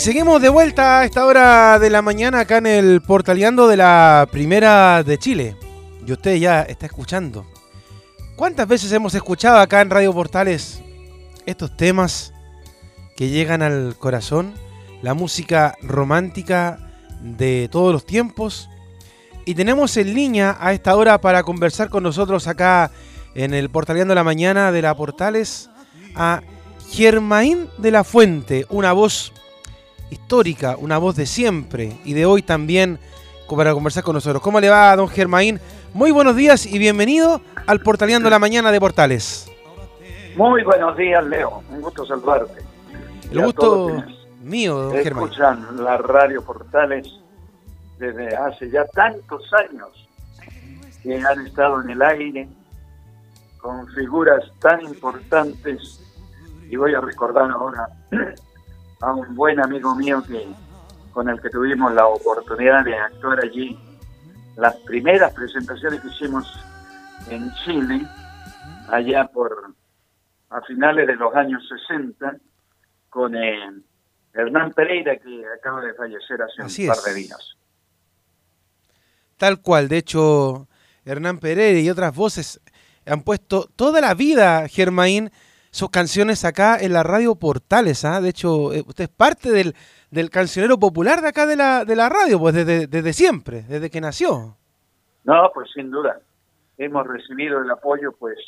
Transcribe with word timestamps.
seguimos 0.00 0.40
de 0.40 0.48
vuelta 0.48 1.00
a 1.00 1.04
esta 1.04 1.26
hora 1.26 1.78
de 1.78 1.90
la 1.90 2.00
mañana 2.00 2.40
acá 2.40 2.56
en 2.56 2.66
el 2.66 3.02
Portaleando 3.02 3.68
de 3.68 3.76
la 3.76 4.26
Primera 4.32 5.02
de 5.02 5.18
Chile. 5.18 5.56
Y 6.06 6.12
usted 6.12 6.36
ya 6.36 6.62
está 6.62 6.86
escuchando. 6.86 7.44
¿Cuántas 8.34 8.66
veces 8.66 8.90
hemos 8.92 9.14
escuchado 9.14 9.58
acá 9.58 9.82
en 9.82 9.90
Radio 9.90 10.14
Portales 10.14 10.80
estos 11.44 11.76
temas 11.76 12.32
que 13.14 13.28
llegan 13.28 13.60
al 13.60 13.94
corazón? 13.98 14.54
La 15.02 15.12
música 15.12 15.74
romántica 15.82 16.78
de 17.20 17.68
todos 17.70 17.92
los 17.92 18.06
tiempos. 18.06 18.70
Y 19.44 19.54
tenemos 19.54 19.98
en 19.98 20.14
línea 20.14 20.56
a 20.60 20.72
esta 20.72 20.96
hora 20.96 21.20
para 21.20 21.42
conversar 21.42 21.90
con 21.90 22.04
nosotros 22.04 22.46
acá 22.46 22.90
en 23.34 23.52
el 23.52 23.68
Portaleando 23.68 24.12
de 24.12 24.16
la 24.16 24.24
Mañana 24.24 24.72
de 24.72 24.80
la 24.80 24.96
Portales 24.96 25.68
a 26.14 26.40
Germain 26.90 27.68
de 27.76 27.90
la 27.90 28.02
Fuente, 28.02 28.64
una 28.70 28.94
voz 28.94 29.34
histórica, 30.10 30.76
una 30.78 30.98
voz 30.98 31.16
de 31.16 31.26
siempre 31.26 31.96
y 32.04 32.12
de 32.12 32.26
hoy 32.26 32.42
también 32.42 32.98
para 33.56 33.72
conversar 33.72 34.04
con 34.04 34.14
nosotros. 34.14 34.42
¿Cómo 34.42 34.60
le 34.60 34.68
va, 34.68 34.94
don 34.94 35.08
Germain? 35.08 35.60
Muy 35.92 36.10
buenos 36.12 36.36
días 36.36 36.66
y 36.66 36.78
bienvenido 36.78 37.40
al 37.66 37.80
Portaleando 37.80 38.30
la 38.30 38.38
Mañana 38.38 38.70
de 38.70 38.78
Portales. 38.78 39.50
Muy 40.36 40.62
buenos 40.62 40.96
días, 40.96 41.24
Leo. 41.24 41.62
Un 41.70 41.80
gusto 41.80 42.06
saludarte. 42.06 42.62
El 43.30 43.44
gusto 43.44 44.04
mío, 44.42 44.76
don 44.76 44.92
Germain. 45.02 45.26
Escuchan 45.26 45.84
la 45.84 45.98
radio 45.98 46.42
Portales 46.42 47.08
desde 47.98 48.34
hace 48.36 48.70
ya 48.70 48.84
tantos 48.86 49.50
años 49.52 50.08
que 51.02 51.20
han 51.20 51.46
estado 51.46 51.82
en 51.82 51.90
el 51.90 52.02
aire 52.02 52.48
con 53.58 53.86
figuras 53.88 54.42
tan 54.60 54.80
importantes 54.82 56.00
y 56.68 56.76
voy 56.76 56.94
a 56.94 57.00
recordar 57.00 57.50
ahora 57.50 57.88
a 59.00 59.12
un 59.12 59.34
buen 59.34 59.60
amigo 59.60 59.94
mío 59.94 60.22
que 60.26 60.46
con 61.12 61.28
el 61.28 61.40
que 61.40 61.50
tuvimos 61.50 61.92
la 61.92 62.06
oportunidad 62.06 62.84
de 62.84 62.96
actuar 62.96 63.40
allí 63.44 63.78
las 64.56 64.76
primeras 64.76 65.32
presentaciones 65.32 66.00
que 66.00 66.08
hicimos 66.08 66.46
en 67.28 67.52
Chile 67.64 68.06
allá 68.88 69.26
por 69.26 69.74
a 70.50 70.60
finales 70.62 71.06
de 71.06 71.16
los 71.16 71.34
años 71.34 71.62
60 71.88 72.36
con 73.08 73.34
eh, 73.36 73.70
Hernán 74.34 74.72
Pereira 74.72 75.16
que 75.16 75.44
acaba 75.58 75.80
de 75.80 75.94
fallecer 75.94 76.40
hace 76.42 76.62
un 76.62 76.88
par 76.88 77.02
de 77.04 77.14
días. 77.14 77.56
Tal 79.36 79.60
cual, 79.60 79.88
de 79.88 79.98
hecho 79.98 80.68
Hernán 81.04 81.38
Pereira 81.38 81.80
y 81.80 81.88
otras 81.88 82.14
voces 82.14 82.60
han 83.06 83.22
puesto 83.22 83.68
toda 83.74 84.00
la 84.00 84.14
vida, 84.14 84.68
Germain, 84.68 85.30
sus 85.70 85.90
canciones 85.90 86.44
acá 86.44 86.76
en 86.78 86.92
la 86.92 87.02
radio 87.02 87.36
Portales. 87.36 88.04
¿ah? 88.04 88.20
De 88.20 88.28
hecho, 88.28 88.72
eh, 88.72 88.82
usted 88.86 89.04
es 89.04 89.10
parte 89.10 89.50
del, 89.50 89.74
del, 90.10 90.30
cancionero 90.30 90.78
popular 90.78 91.20
de 91.20 91.28
acá 91.28 91.46
de 91.46 91.56
la, 91.56 91.84
de 91.84 91.96
la 91.96 92.08
radio, 92.08 92.38
pues 92.38 92.54
desde, 92.54 92.86
desde 92.86 93.12
siempre, 93.12 93.62
desde 93.62 93.90
que 93.90 94.00
nació. 94.00 94.56
No, 95.24 95.50
pues 95.54 95.70
sin 95.72 95.90
duda. 95.90 96.20
Hemos 96.78 97.06
recibido 97.06 97.60
el 97.60 97.70
apoyo, 97.70 98.12
pues, 98.18 98.38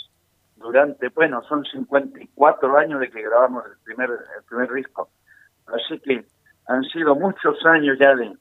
durante, 0.56 1.08
bueno, 1.10 1.42
son 1.48 1.64
54 1.64 2.78
años 2.78 3.00
de 3.00 3.10
que 3.10 3.22
grabamos 3.22 3.64
el 3.66 3.78
primer, 3.84 4.10
el 4.10 4.44
primer 4.48 4.72
disco. 4.72 5.10
Así 5.66 5.98
que 6.00 6.24
han 6.66 6.82
sido 6.84 7.14
muchos 7.14 7.64
años 7.66 7.98
ya 8.00 8.14
de 8.14 8.32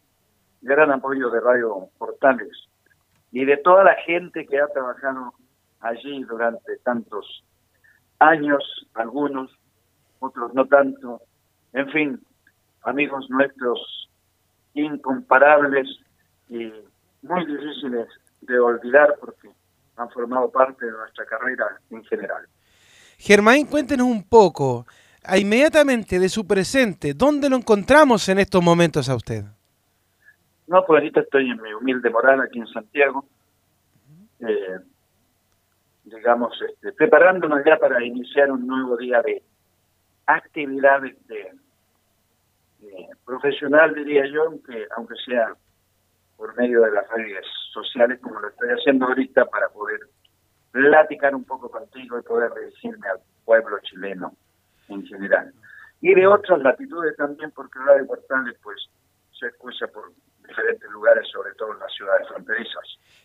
gran 0.61 0.91
apoyo 0.91 1.29
de 1.29 1.39
Radio 1.39 1.89
Portales 1.97 2.67
y 3.31 3.45
de 3.45 3.57
toda 3.57 3.83
la 3.83 3.95
gente 4.06 4.45
que 4.45 4.59
ha 4.59 4.67
trabajado 4.67 5.33
allí 5.79 6.23
durante 6.23 6.77
tantos 6.83 7.44
años, 8.21 8.63
algunos, 8.93 9.51
otros 10.19 10.53
no 10.53 10.65
tanto. 10.67 11.21
En 11.73 11.89
fin, 11.89 12.21
amigos 12.83 13.29
nuestros 13.29 14.09
incomparables 14.73 15.87
y 16.49 16.71
muy 17.23 17.45
difíciles 17.45 18.07
de 18.41 18.59
olvidar 18.59 19.15
porque 19.19 19.49
han 19.97 20.09
formado 20.11 20.49
parte 20.51 20.85
de 20.85 20.91
nuestra 20.91 21.25
carrera 21.25 21.65
en 21.89 22.03
general. 22.05 22.45
Germain, 23.17 23.65
cuéntenos 23.65 24.07
un 24.07 24.23
poco, 24.23 24.85
inmediatamente 25.35 26.19
de 26.19 26.29
su 26.29 26.47
presente, 26.47 27.13
¿dónde 27.13 27.49
lo 27.49 27.55
encontramos 27.55 28.27
en 28.29 28.39
estos 28.39 28.63
momentos 28.63 29.09
a 29.09 29.15
usted? 29.15 29.43
No, 30.67 30.85
pues 30.85 31.01
ahorita 31.01 31.21
estoy 31.21 31.49
en 31.49 31.61
mi 31.61 31.73
humilde 31.73 32.09
moral 32.09 32.41
aquí 32.41 32.59
en 32.59 32.67
Santiago. 32.67 33.25
Eh, 34.39 34.79
digamos, 36.03 36.59
este, 36.62 36.91
preparándonos 36.94 37.63
ya 37.66 37.78
para 37.78 38.03
iniciar 38.03 38.51
un 38.51 38.66
nuevo 38.66 38.97
día 38.97 39.22
de 39.22 39.44
actividades 40.25 41.16
de, 41.28 41.51
profesional, 43.25 43.94
diría 43.94 44.25
yo, 44.25 44.44
aunque, 44.44 44.88
aunque 44.97 45.16
sea 45.25 45.53
por 46.35 46.56
medio 46.57 46.81
de 46.81 46.91
las 46.91 47.07
redes 47.09 47.45
sociales, 47.72 48.19
como 48.19 48.39
lo 48.39 48.50
estoy 48.50 48.69
haciendo 48.69 49.06
ahorita, 49.06 49.45
para 49.45 49.69
poder 49.69 50.00
platicar 50.72 51.35
un 51.35 51.44
poco 51.44 51.69
contigo 51.69 52.18
y 52.18 52.23
poder 52.23 52.51
dirigirme 52.56 53.07
al 53.07 53.19
pueblo 53.45 53.78
chileno 53.83 54.33
en 54.88 55.06
general. 55.06 55.53
Y 56.01 56.16
de 56.16 56.25
otras 56.25 56.59
latitudes 56.63 57.16
también, 57.16 57.51
porque 57.51 57.78
Radio 57.79 58.07
Portales, 58.07 58.57
pues, 58.63 58.89
se 59.39 59.47
escucha 59.47 59.88
por 59.88 60.12
diferentes 60.51 60.89
lugares, 60.91 61.28
sobre 61.31 61.53
todo 61.56 61.73
en 61.73 61.79
las 61.79 61.94
ciudades 61.94 62.28
fronterizas. 62.28 62.84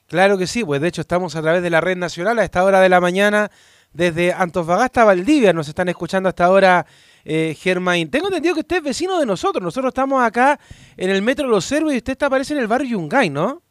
Claro 0.09 0.39
que 0.39 0.47
sí, 0.47 0.65
pues 0.65 0.81
de 0.81 0.89
hecho 0.89 1.01
estamos 1.01 1.35
a 1.35 1.43
través 1.43 1.63
de 1.63 1.71
la 1.71 1.81
red 1.81 1.97
nacional 1.97 2.39
a 2.39 2.45
esta 2.45 2.65
hora 2.65 2.81
de 2.81 2.89
la 2.89 3.01
mañana 3.01 3.51
desde 3.93 4.33
Antofagasta 4.33 5.05
Valdivia. 5.05 5.53
Nos 5.53 5.69
están 5.69 5.89
escuchando 5.89 6.29
hasta 6.29 6.45
ahora 6.45 6.87
eh, 7.25 7.55
Germain. 7.55 8.11
Tengo 8.11 8.29
entendido 8.29 8.55
que 8.55 8.61
usted 8.61 8.77
es 8.77 8.83
vecino 8.85 9.19
de 9.19 9.27
nosotros. 9.27 9.63
Nosotros 9.63 9.91
estamos 9.91 10.23
acá 10.23 10.59
en 10.97 11.11
el 11.11 11.23
Metro 11.23 11.49
Los 11.49 11.65
Cervos 11.65 11.93
y 11.93 11.97
usted 11.97 12.13
está, 12.13 12.27
aparece 12.27 12.55
en 12.55 12.61
el 12.61 12.69
barrio 12.69 12.91
Yungay, 12.91 13.31
¿no? 13.31 13.63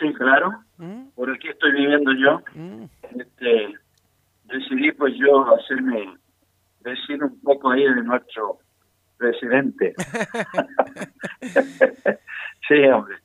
Sí, 0.00 0.12
claro. 0.14 0.64
¿Mm? 0.78 1.08
Por 1.14 1.30
aquí 1.30 1.48
estoy 1.48 1.72
viviendo 1.72 2.12
yo. 2.12 2.40
¿Mm? 2.54 2.84
Este, 3.20 3.74
decidí 4.44 4.92
pues 4.92 5.14
yo 5.16 5.54
hacerme 5.54 6.16
vecino 6.80 7.26
un 7.26 7.40
poco 7.40 7.70
ahí 7.70 7.82
de 7.82 8.02
nuestro 8.02 8.58
presidente. 9.16 9.94
sí, 12.68 12.74
hombre. 12.92 13.16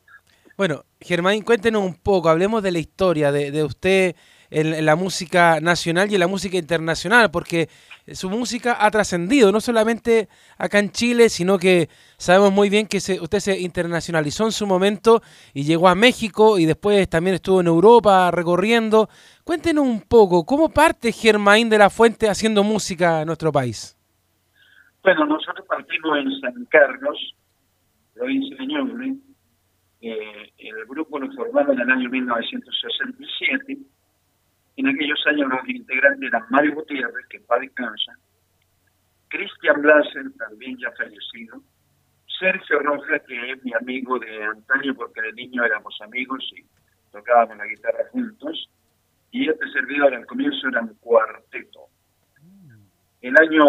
Bueno, 0.58 0.86
Germán, 1.00 1.42
cuéntenos 1.42 1.84
un 1.84 1.96
poco, 1.96 2.30
hablemos 2.30 2.62
de 2.62 2.72
la 2.72 2.80
historia 2.80 3.32
de, 3.32 3.52
de 3.52 3.64
usted 3.64 4.16
en, 4.52 4.86
la 4.86 4.96
música 4.96 5.60
nacional 5.60 6.12
y 6.12 6.16
en 6.16 6.20
la 6.20 6.28
música 6.28 6.58
internacional, 6.58 7.32
porque 7.32 7.70
su 8.12 8.30
música 8.30 8.78
ha 8.80 8.92
trascendido, 8.92 9.52
no 9.52 9.62
solamente 9.62 10.28
acá 10.58 10.80
en 10.80 10.92
Chile, 10.92 11.30
sino 11.30 11.58
que 11.58 11.90
sabemos 12.18 12.52
muy 12.52 12.70
bien 12.70 12.86
que 12.86 12.98
usted 12.98 13.40
se 13.40 13.60
internacionalizó 13.60 14.46
en 14.46 14.52
su 14.52 14.68
momento 14.68 15.24
y 15.54 15.64
llegó 15.64 15.88
a 15.88 15.96
México 15.96 16.60
y 16.60 16.66
después 16.66 17.10
también 17.10 17.36
estuvo 17.36 17.62
en 17.62 17.68
Europa 17.68 18.30
recorriendo. 18.30 19.10
Cuéntenos 19.44 19.86
un 19.86 20.02
poco, 20.02 20.46
¿cómo 20.46 20.70
parte 20.70 21.12
Germain 21.12 21.70
de 21.70 21.78
la 21.78 21.90
Fuente 21.90 22.30
haciendo 22.30 22.64
música 22.64 23.22
en 23.22 23.28
nuestro 23.28 23.52
país? 23.52 23.98
Bueno, 25.04 25.26
nosotros 25.26 25.66
partimos 25.68 26.18
en 26.20 26.40
San 26.40 26.66
Carlos, 26.66 27.36
provincia 28.14 28.56
de 28.58 28.68
Ñuble. 28.68 29.16
El 30.00 30.86
grupo 30.88 31.18
lo 31.18 31.32
formamos 31.34 31.74
en 31.76 31.82
el 31.82 31.92
año 31.92 32.10
1967. 32.10 33.78
En 34.78 34.88
aquellos 34.88 35.20
años 35.28 35.50
los 35.50 35.68
integrantes 35.68 36.28
eran 36.28 36.44
Mario 36.50 36.76
Gutiérrez, 36.76 37.26
que 37.30 37.40
paz 37.42 37.62
descansa, 37.62 38.14
Cristian 39.28 39.82
Blaser, 39.82 40.32
también 40.38 40.78
ya 40.78 40.92
fallecido, 40.92 41.62
Sergio 42.40 42.80
Rojas, 42.80 43.22
que 43.28 43.52
es 43.52 43.64
mi 43.64 43.74
amigo 43.74 44.20
de 44.20 44.44
antaño 44.44 44.94
porque 44.96 45.22
de 45.22 45.34
niño 45.34 45.64
éramos 45.64 46.00
amigos 46.02 46.44
y 46.56 46.66
tocábamos 47.12 47.58
la 47.58 47.66
guitarra 47.66 48.06
juntos, 48.12 48.70
y 49.32 49.50
este 49.50 49.70
servidor 49.72 50.14
al 50.14 50.26
comienzo 50.26 50.68
era 50.68 50.82
un 50.82 50.94
cuarteto. 50.96 51.88
El 53.22 53.36
año 53.38 53.64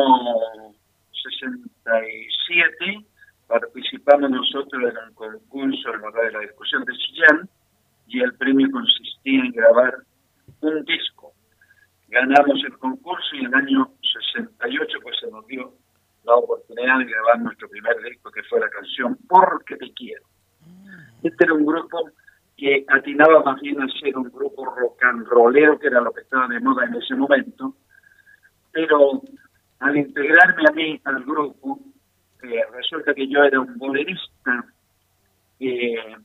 67 1.22 3.06
participamos 3.46 4.30
nosotros 4.30 4.82
en 4.82 5.08
un 5.08 5.14
concurso 5.14 5.94
en 5.94 6.00
lugar 6.00 6.24
de 6.24 6.32
la 6.32 6.40
discusión 6.40 6.84
de 6.84 6.92
Chillán 6.94 7.48
y 8.08 8.20
el 8.20 8.34
premio 8.34 8.70
consistía 8.70 9.44
en 9.44 9.52
grabar 9.52 9.94
un 10.60 10.84
disco. 10.84 11.32
Ganamos 12.08 12.62
el 12.64 12.76
concurso 12.78 13.36
y 13.36 13.40
en 13.40 13.46
el 13.46 13.54
año 13.54 13.90
68 14.36 14.98
pues 15.02 15.16
se 15.20 15.30
nos 15.30 15.46
dio 15.46 15.72
la 16.24 16.34
oportunidad 16.36 16.98
de 16.98 17.04
grabar 17.06 17.40
nuestro 17.40 17.68
primer 17.68 17.96
disco 18.02 18.30
que 18.30 18.42
fue 18.44 18.60
la 18.60 18.68
canción 18.68 19.18
Porque 19.28 19.76
te 19.76 19.92
quiero. 19.92 20.22
Este 21.22 21.44
era 21.44 21.54
un 21.54 21.66
grupo 21.66 22.10
que 22.56 22.84
atinaba 22.88 23.42
más 23.42 23.60
bien 23.60 23.80
a 23.80 23.88
ser 23.88 24.16
un 24.16 24.30
grupo 24.30 24.64
rock 24.64 25.02
and 25.04 25.26
rollero, 25.26 25.78
que 25.78 25.88
era 25.88 26.00
lo 26.00 26.12
que 26.12 26.20
estaba 26.20 26.48
de 26.48 26.60
moda 26.60 26.84
en 26.84 26.94
ese 26.94 27.14
momento, 27.14 27.74
pero 28.72 29.22
al 29.82 29.96
integrarme 29.96 30.62
a 30.68 30.72
mí 30.72 31.00
al 31.04 31.24
grupo, 31.24 31.78
eh, 32.42 32.62
resulta 32.72 33.14
que 33.14 33.26
yo 33.28 33.42
era 33.42 33.60
un 33.60 33.76
bolerista 33.78 34.64
eh, 35.58 36.16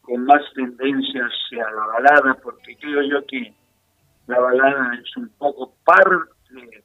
con 0.00 0.24
más 0.24 0.42
tendencia 0.54 1.26
hacia 1.26 1.70
la 1.70 1.86
balada, 1.86 2.34
porque 2.42 2.76
creo 2.76 3.02
yo 3.02 3.26
que 3.26 3.54
la 4.26 4.40
balada 4.40 4.94
es 4.94 5.16
un 5.16 5.28
poco 5.38 5.74
parte, 5.84 6.84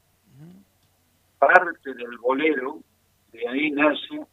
parte 1.39 1.93
del 1.93 2.17
bolero, 2.17 2.79
de 3.31 3.47
ahí 3.47 3.71
nace 3.71 4.25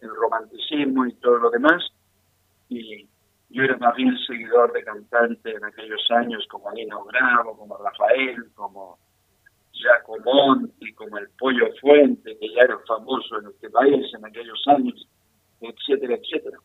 el 0.00 0.10
romanticismo 0.14 1.06
y 1.06 1.14
todo 1.14 1.38
lo 1.38 1.50
demás, 1.50 1.82
y 2.68 3.08
yo 3.48 3.62
era 3.62 3.76
más 3.78 3.94
bien 3.96 4.16
seguidor 4.26 4.72
de 4.72 4.84
cantantes 4.84 5.54
en 5.54 5.64
aquellos 5.64 6.10
años 6.10 6.46
como 6.50 6.68
Alina 6.68 6.96
Bravo, 7.06 7.56
como 7.56 7.78
Rafael, 7.78 8.50
como 8.54 8.98
Giacomonti, 9.72 10.81
como 11.02 11.18
el 11.18 11.28
Pollo 11.38 11.68
Fuente, 11.80 12.36
que 12.38 12.48
ya 12.54 12.62
era 12.62 12.78
famoso 12.86 13.40
en 13.40 13.48
este 13.48 13.70
país 13.70 14.06
en 14.14 14.24
aquellos 14.24 14.62
años, 14.66 15.08
etcétera, 15.60 16.14
etcétera. 16.14 16.58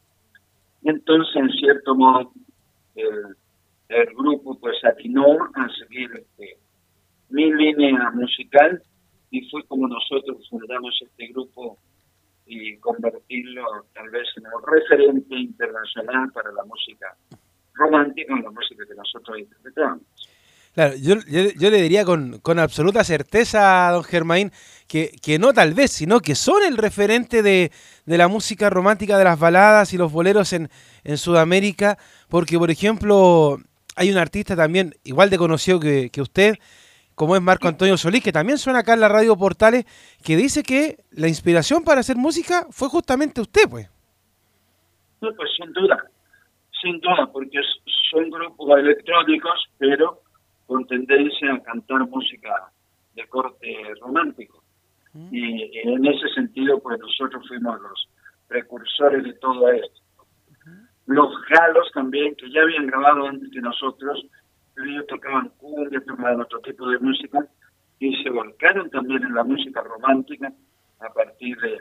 Entonces, 0.84 1.36
en 1.36 1.50
cierto 1.52 1.96
modo, 1.96 2.32
el, 2.96 3.36
grupo 4.16 4.60
pues 4.60 4.78
atinó 4.84 5.26
a 5.54 5.68
seguir 5.80 6.12
este, 6.14 6.58
mi 7.30 7.52
línea 7.52 8.12
musical 8.12 8.82
y 9.32 9.50
fue 9.50 9.64
como 9.66 9.88
nosotros 9.88 10.48
fundamos 10.50 11.00
este 11.02 11.28
grupo 11.28 11.78
y 12.46 12.78
convertirlo 12.78 13.64
tal 13.94 14.10
vez 14.10 14.28
en 14.38 14.44
un 14.46 14.64
referente 14.66 15.36
internacional 15.36 16.32
para 16.32 16.52
la 16.52 16.64
música 16.66 17.16
romántica, 17.74 18.36
la 18.42 18.52
música 18.52 18.86
que 18.88 18.96
nosotros 18.96 19.40
interpretamos. 19.40 20.02
Claro, 20.78 20.94
yo, 20.96 21.16
yo, 21.26 21.72
le 21.72 21.82
diría 21.82 22.06
con, 22.06 22.38
con, 22.38 22.60
absoluta 22.60 23.04
certeza, 23.04 23.90
don 23.92 24.04
Germain, 24.04 24.52
que, 24.88 25.10
que, 25.24 25.40
no 25.40 25.52
tal 25.52 25.74
vez, 25.74 25.90
sino 25.90 26.20
que 26.20 26.36
son 26.36 26.62
el 26.62 26.78
referente 26.78 27.42
de, 27.42 27.72
de, 28.06 28.18
la 28.20 28.28
música 28.28 28.70
romántica, 28.70 29.18
de 29.18 29.24
las 29.24 29.40
baladas 29.40 29.92
y 29.94 29.98
los 29.98 30.12
boleros 30.12 30.54
en, 30.54 30.70
en 31.04 31.18
Sudamérica, 31.18 31.98
porque, 32.30 32.60
por 32.60 32.70
ejemplo, 32.70 33.58
hay 33.96 34.12
un 34.12 34.20
artista 34.20 34.56
también 34.56 34.94
igual 35.04 35.32
de 35.32 35.40
conocido 35.40 35.80
que, 35.80 36.12
que 36.12 36.22
usted, 36.22 36.58
como 37.16 37.36
es 37.36 37.42
Marco 37.42 37.68
Antonio 37.68 37.98
Solís, 37.98 38.24
que 38.24 38.32
también 38.32 38.60
suena 38.60 38.82
acá 38.82 38.94
en 38.94 39.00
la 39.00 39.10
radio 39.10 39.36
Portales, 39.36 39.84
que 40.24 40.38
dice 40.38 40.62
que 40.62 40.98
la 41.10 41.28
inspiración 41.28 41.84
para 41.84 42.02
hacer 42.02 42.18
música 42.18 42.68
fue 42.70 42.88
justamente 42.88 43.42
usted, 43.42 43.68
pues. 43.68 43.90
No, 45.22 45.34
pues 45.34 45.50
sin 45.58 45.74
duda, 45.74 46.06
sin 46.80 47.00
duda, 47.00 47.28
porque 47.34 47.58
son 48.12 48.30
grupos 48.30 48.78
electrónicos, 48.78 49.66
pero 49.80 50.22
con 50.68 50.86
tendencia 50.86 51.54
a 51.54 51.64
cantar 51.64 52.08
música 52.08 52.72
de 53.16 53.26
corte 53.28 53.76
romántico. 54.02 54.64
Y, 55.32 55.80
en 55.80 56.06
ese 56.06 56.28
sentido, 56.36 56.80
pues 56.80 57.00
nosotros 57.00 57.44
fuimos 57.48 57.82
los 57.82 58.10
precursores 58.48 59.24
de 59.24 59.34
todo 59.34 59.72
esto. 59.72 60.02
Los 61.08 61.34
galos 61.50 61.90
también, 61.94 62.36
que 62.36 62.52
ya 62.52 62.62
habían 62.62 62.86
grabado 62.86 63.28
antes 63.28 63.50
que 63.52 63.62
nosotros, 63.62 64.24
ellos 64.86 65.08
tocaban 65.08 65.50
cumbia, 65.58 66.00
tocaban 66.06 66.42
otro 66.42 66.60
tipo 66.60 66.88
de 66.90 67.00
música, 67.00 67.40
y 68.00 68.16
se 68.22 68.30
volcaron 68.30 68.90
también 68.92 69.24
en 69.24 69.34
la 69.34 69.44
música 69.44 69.82
romántica 69.82 70.54
a 71.00 71.10
partir 71.14 71.58
de, 71.62 71.78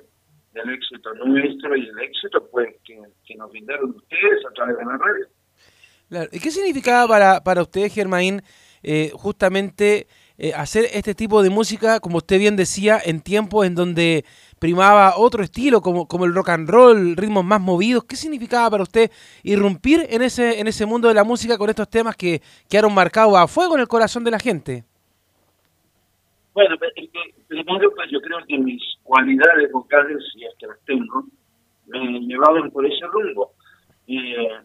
del 0.54 0.70
éxito 0.70 1.12
nuestro 1.14 1.76
y 1.76 1.86
el 1.86 1.98
éxito 1.98 2.48
pues 2.50 2.74
que, 2.84 3.36
nos 3.36 3.50
brindaron 3.50 3.90
ustedes 3.90 4.46
a 4.48 4.54
través 4.54 4.78
de 4.78 4.84
la 4.84 4.96
radio. 4.96 6.28
¿Y 6.32 6.40
qué 6.40 6.50
significaba 6.50 7.06
para, 7.08 7.40
para 7.40 7.62
usted, 7.62 7.90
Germain, 7.90 8.40
eh, 8.88 9.10
justamente 9.14 10.06
eh, 10.38 10.52
hacer 10.54 10.84
este 10.92 11.12
tipo 11.12 11.42
de 11.42 11.50
música, 11.50 11.98
como 11.98 12.18
usted 12.18 12.38
bien 12.38 12.54
decía, 12.54 13.00
en 13.04 13.20
tiempos 13.20 13.66
en 13.66 13.74
donde 13.74 14.24
primaba 14.60 15.14
otro 15.16 15.42
estilo, 15.42 15.80
como, 15.80 16.06
como 16.06 16.24
el 16.24 16.32
rock 16.32 16.50
and 16.50 16.70
roll, 16.70 17.16
ritmos 17.16 17.44
más 17.44 17.60
movidos. 17.60 18.04
¿Qué 18.04 18.14
significaba 18.14 18.70
para 18.70 18.84
usted 18.84 19.10
irrumpir 19.42 20.06
en 20.08 20.22
ese, 20.22 20.60
en 20.60 20.68
ese 20.68 20.86
mundo 20.86 21.08
de 21.08 21.14
la 21.14 21.24
música 21.24 21.58
con 21.58 21.68
estos 21.68 21.90
temas 21.90 22.14
que 22.14 22.40
quedaron 22.70 22.94
marcados 22.94 23.36
a 23.36 23.48
fuego 23.48 23.74
en 23.74 23.80
el 23.80 23.88
corazón 23.88 24.22
de 24.22 24.30
la 24.30 24.38
gente? 24.38 24.84
Bueno, 26.54 26.76
primero 27.48 27.90
pues 27.92 28.08
yo 28.12 28.20
creo 28.20 28.38
que 28.46 28.56
mis 28.56 28.82
cualidades 29.02 29.72
vocales, 29.72 30.22
y 30.36 30.44
es 30.44 30.54
que 30.60 30.68
las 30.68 30.78
tengo, 30.84 31.24
me 31.86 32.20
llevaban 32.20 32.70
por 32.70 32.86
ese 32.86 33.04
rumbo. 33.06 33.50
Eh, 34.06 34.60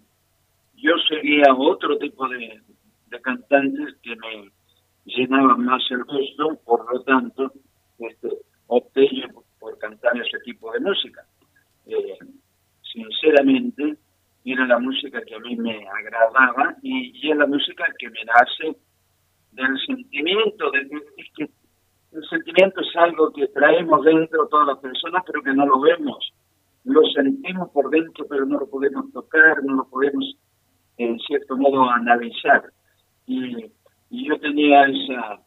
yo 0.75 0.91
seguía 1.09 1.55
otro 1.57 1.97
tipo 1.97 2.27
de, 2.29 2.61
de 3.11 3.21
cantantes 3.21 3.95
que 4.01 4.15
me 4.15 4.51
llenaban 5.05 5.65
más 5.65 5.83
el 5.91 6.03
gusto, 6.05 6.59
por 6.65 6.91
lo 6.91 7.03
tanto, 7.03 7.51
este, 7.99 8.29
opté 8.67 9.09
por, 9.59 9.77
cantar 9.77 10.17
ese 10.17 10.39
tipo 10.39 10.71
de 10.71 10.79
música. 10.79 11.23
Eh, 11.87 12.17
sinceramente, 12.91 13.97
era 14.45 14.65
la 14.65 14.79
música 14.79 15.21
que 15.23 15.35
a 15.35 15.39
mí 15.39 15.55
me 15.55 15.87
agradaba 15.87 16.75
y, 16.81 17.11
y 17.21 17.31
es 17.31 17.37
la 17.37 17.45
música 17.45 17.85
que 17.99 18.09
me 18.09 18.23
nace 18.25 18.77
del 19.51 19.77
sentimiento, 19.85 20.71
de, 20.71 20.79
es 21.17 21.27
que 21.35 21.49
el 22.13 22.27
sentimiento 22.29 22.81
es 22.81 22.95
algo 22.95 23.31
que 23.33 23.47
traemos 23.47 24.03
dentro 24.03 24.47
todas 24.47 24.67
las 24.67 24.79
personas, 24.79 25.23
pero 25.25 25.43
que 25.43 25.53
no 25.53 25.65
lo 25.65 25.79
vemos. 25.79 26.33
Lo 26.83 27.01
sentimos 27.13 27.69
por 27.69 27.89
dentro, 27.89 28.25
pero 28.27 28.45
no 28.45 28.59
lo 28.59 28.69
podemos 28.69 29.11
tocar, 29.13 29.63
no 29.63 29.75
lo 29.75 29.89
podemos, 29.89 30.37
en 30.97 31.19
cierto 31.19 31.55
modo, 31.57 31.89
analizar 31.89 32.63
y, 33.27 33.71
yo 34.09 34.37
tenía 34.39 34.85
esa 34.85 35.41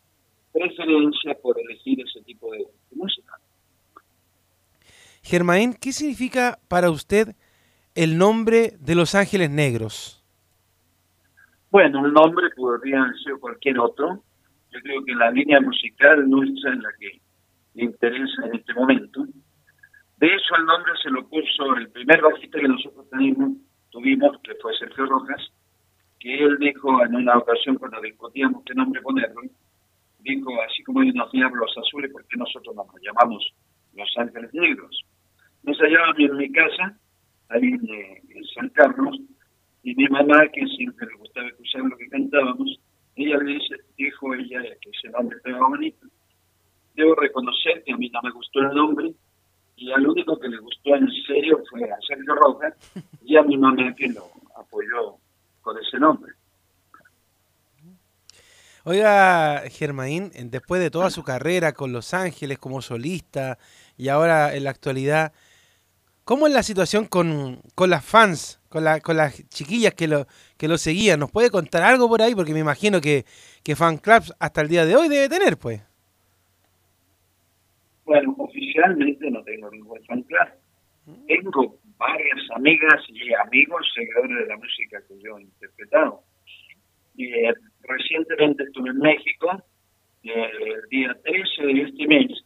preferencia 0.53 1.35
por 1.43 1.59
elegir 1.61 2.01
ese 2.01 2.23
tipo 2.23 2.51
de, 2.53 2.67
música. 2.95 3.33
Germain, 5.23 5.75
¿qué 5.75 5.93
significa 5.93 6.59
para 6.69 6.91
usted 6.91 7.35
el 7.95 8.17
nombre 8.17 8.73
de 8.79 8.95
Los 8.95 9.15
Ángeles 9.15 9.51
Negros? 9.51 10.25
Bueno, 11.71 12.07
el 12.07 12.13
nombre 12.13 12.51
podría 12.57 13.05
ser 13.23 13.35
cualquier 13.41 13.79
otro. 13.81 14.23
Yo 14.71 14.81
creo 14.81 15.05
que 15.05 15.15
la 15.15 15.31
línea 15.31 15.61
musical 15.61 16.29
nuestra 16.29 16.73
es 16.73 16.79
la 16.79 16.91
que 16.99 17.21
le 17.75 17.85
interesa 17.85 18.47
en 18.47 18.55
este 18.55 18.75
momento. 18.75 19.27
De 20.19 20.27
eso 20.27 20.57
el 20.57 20.65
nombre 20.65 20.93
se 21.03 21.11
lo 21.11 21.29
puso 21.29 21.77
el 21.77 21.91
primer 21.91 22.23
bajista 22.23 22.61
que 22.61 22.69
nosotros 22.69 23.11
tuvimos, 23.11 23.59
tuvimos 23.91 24.41
que 24.43 24.55
fue 24.63 24.73
Sergio 24.79 25.07
Rojas, 25.07 25.53
que 26.25 26.35
él 26.43 26.57
dijo 26.59 27.05
en 27.05 27.17
una 27.17 27.37
ocasión 27.37 27.77
cuando 27.77 28.01
discutíamos 28.01 28.65
qué 28.65 28.73
nombre 28.73 29.03
ponerle, 29.03 29.51
dijo, 30.21 30.51
así 30.63 30.83
como 30.83 31.01
hay 31.01 31.11
unos 31.11 31.31
diablos 31.31 31.71
azules, 31.77 32.11
¿por 32.11 32.25
qué 32.25 32.39
nosotros 32.39 32.75
nos 32.75 32.87
llamamos 33.03 33.47
Los 33.95 34.09
Ángeles 34.17 34.55
Negros? 34.55 35.05
Nos 35.65 35.77
hallábamos 35.77 36.19
en 36.19 36.37
mi 36.39 36.51
casa, 36.51 36.99
ahí 37.51 37.65
en, 37.65 38.45
San 38.55 38.71
Carlos, 38.71 39.21
y 39.83 39.95
mi 39.97 40.09
mamá, 40.09 40.49
que 40.49 40.67
siempre 40.69 41.07
le 41.09 41.15
gustaba 41.17 41.47
escuchar 41.49 41.83
lo 41.83 41.97
que 41.99 42.09
cantábamos, 42.09 42.81
ella 43.17 43.37
le 43.41 43.53
dice, 43.57 43.77
dijo 43.99 44.33
ella 44.33 44.63
que 44.81 44.91
ese 44.97 45.11
nombre 45.11 45.37
estaba 45.37 45.69
bonito. 45.69 46.07
Debo 46.95 47.17
reconocer 47.17 47.85
que 47.85 47.93
a 47.93 47.99
mí 47.99 48.09
no 48.09 48.21
me 48.23 48.31
gustó 48.31 48.61
el 48.61 48.75
nombre, 48.75 49.13
y 49.77 49.93
al 49.93 50.07
único 50.07 50.41
que 50.41 50.49
le 50.49 50.57
gustó 50.57 50.95
en 50.95 51.07
serio 51.27 51.63
fue 51.69 51.83
a 51.85 52.01
Sergio 52.09 52.35
Rojas 52.35 52.73
y 53.23 53.37
a 53.37 53.43
mi 53.43 53.59
mamá 53.59 53.95
que 53.95 54.09
lo 54.09 54.31
apoyó 54.57 55.19
con 55.65 55.77
ese 55.79 55.99
nombre. 55.99 56.33
Oiga, 58.85 59.63
Germain, 59.71 60.31
después 60.51 60.81
de 60.81 60.91
toda 60.91 61.09
su 61.09 61.25
carrera 61.25 61.73
con 61.73 61.93
Los 61.93 62.13
Ángeles 62.13 62.59
como 62.59 62.83
solista 62.83 63.59
y 63.97 64.09
ahora 64.09 64.55
en 64.55 64.65
la 64.65 64.71
actualidad, 64.71 65.33
¿cómo 66.25 66.47
es 66.47 66.53
la 66.53 66.63
situación 66.63 67.07
con, 67.07 67.63
con 67.75 67.89
las 67.89 68.05
fans, 68.05 68.61
con, 68.69 68.85
la, 68.85 69.01
con 69.01 69.17
las 69.17 69.49
chiquillas 69.49 69.95
que 69.95 70.07
lo, 70.07 70.27
que 70.59 70.69
lo 70.69 70.77
seguían? 70.77 71.19
¿Nos 71.19 71.31
puede 71.31 71.51
contar 71.51 71.83
algo 71.83 72.11
por 72.11 72.21
ahí? 72.21 72.35
Porque 72.35 72.53
me 72.53 72.61
imagino 72.61 73.01
que, 73.01 73.25
que 73.63 73.75
fan 73.75 73.97
clubs 73.97 74.35
hasta 74.39 74.61
el 74.61 74.69
día 74.69 74.85
de 74.85 74.97
hoy 74.97 75.09
debe 75.09 75.31
tener, 75.31 75.57
pues. 75.57 75.81
Bueno, 78.05 78.35
oficialmente 78.37 79.31
no 79.31 79.43
tengo 79.45 79.71
ningún 79.71 79.99
fan 80.05 80.23
club. 80.25 80.49
Tengo 81.27 81.79
varias 82.07 82.51
amigas 82.55 83.01
y 83.09 83.33
amigos 83.35 83.87
seguidores 83.95 84.39
de 84.39 84.47
la 84.47 84.57
música 84.57 85.01
que 85.09 85.15
yo 85.23 85.39
he 85.39 85.43
interpretado. 85.43 86.21
Eh, 87.17 87.53
recientemente 87.83 88.65
estuve 88.65 88.91
en 88.91 88.99
México, 88.99 89.63
eh, 90.25 90.51
el 90.61 90.89
día 90.91 91.17
13 91.25 91.67
de 91.67 91.83
este 91.83 92.07
mes 92.07 92.45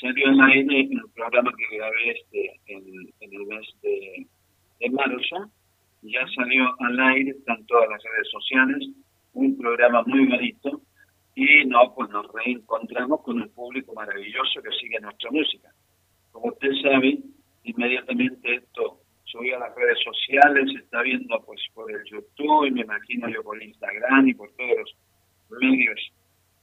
salió 0.00 0.28
en 0.28 0.40
aire 0.42 0.80
el 0.80 1.10
programa 1.14 1.52
que 1.56 1.76
grabé 1.76 2.10
este, 2.10 2.60
en, 2.66 3.32
el 3.32 3.46
mes 3.46 3.66
de, 3.82 4.26
de 4.80 4.90
marzo, 4.90 5.50
ya 6.02 6.26
salió 6.34 6.74
al 6.80 7.00
aire, 7.14 7.30
están 7.30 7.64
todas 7.66 7.88
las 7.88 8.02
redes 8.02 8.28
sociales, 8.30 8.88
un 9.34 9.56
programa 9.56 10.02
muy 10.06 10.26
bonito, 10.26 10.80
y 11.34 11.64
no, 11.66 11.94
pues 11.94 12.10
nos 12.10 12.26
reencontramos 12.32 13.22
con 13.22 13.40
un 13.40 13.48
público 13.50 13.94
maravilloso 13.94 14.62
que 14.62 14.70
sigue 14.80 15.00
nuestra 15.00 15.30
música. 15.30 15.68
Como 16.32 16.48
usted 16.48 16.72
sabe, 16.82 17.18
inmediatamente 17.64 18.54
esto 18.54 19.00
subió 19.24 19.56
a 19.56 19.60
las 19.60 19.74
redes 19.74 19.98
sociales, 20.02 20.72
se 20.72 20.78
está 20.78 21.02
viendo 21.02 21.40
pues 21.44 21.60
por 21.74 21.90
el 21.90 22.02
YouTube 22.04 22.66
y 22.66 22.70
me 22.72 22.80
imagino 22.82 23.28
yo 23.28 23.42
por 23.42 23.62
Instagram 23.62 24.28
y 24.28 24.34
por 24.34 24.50
todos 24.52 24.76
los 25.50 25.60
medios 25.60 26.12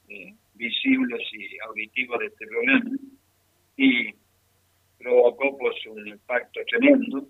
eh, 0.09 0.33
visibles 0.55 1.21
y 1.33 1.57
auditivos 1.67 2.19
de 2.19 2.25
este 2.27 2.47
programa 2.47 2.91
y 3.77 4.13
provocó 4.97 5.57
pues 5.57 5.75
un 5.87 6.07
impacto 6.07 6.59
tremendo. 6.67 7.27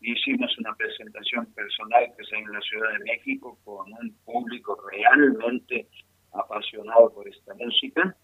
Hicimos 0.00 0.56
una 0.58 0.74
presentación 0.74 1.46
personal 1.52 2.10
que 2.16 2.24
se 2.24 2.36
en 2.36 2.50
la 2.50 2.60
Ciudad 2.62 2.92
de 2.92 2.98
México 3.00 3.58
con 3.64 3.92
un 3.92 4.14
público 4.24 4.78
realmente 4.90 5.86
apasionado 6.32 7.12
por 7.12 7.28
esta 7.28 7.54
música. 7.54 8.16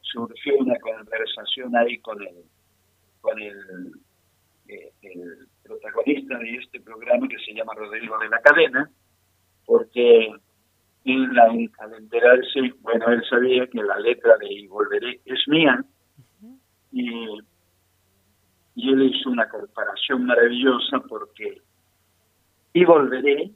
Surgió 0.00 0.56
una 0.56 0.78
conversación 0.80 1.76
ahí 1.76 1.98
con 1.98 2.20
el 2.22 2.44
con 3.20 3.40
el, 3.40 3.92
eh, 4.68 4.92
el 5.02 5.48
protagonista 5.62 6.38
de 6.38 6.56
este 6.56 6.80
programa 6.80 7.28
que 7.28 7.38
se 7.38 7.52
llama 7.52 7.74
Rodrigo 7.74 8.18
de 8.18 8.28
la 8.28 8.40
Cadena, 8.40 8.90
porque 9.66 10.30
en 11.04 11.34
la, 11.34 11.44
al 11.44 11.94
enterarse, 11.94 12.72
bueno, 12.80 13.08
él 13.08 13.22
sabía 13.28 13.66
que 13.66 13.82
la 13.82 13.98
letra 13.98 14.36
de 14.38 14.52
Y 14.52 14.66
Volveré 14.66 15.20
es 15.24 15.48
mía, 15.48 15.84
y, 16.92 17.38
y 18.74 18.92
él 18.92 19.02
hizo 19.02 19.30
una 19.30 19.48
comparación 19.48 20.26
maravillosa 20.26 21.00
porque 21.08 21.60
Y 22.72 22.84
Volveré 22.84 23.50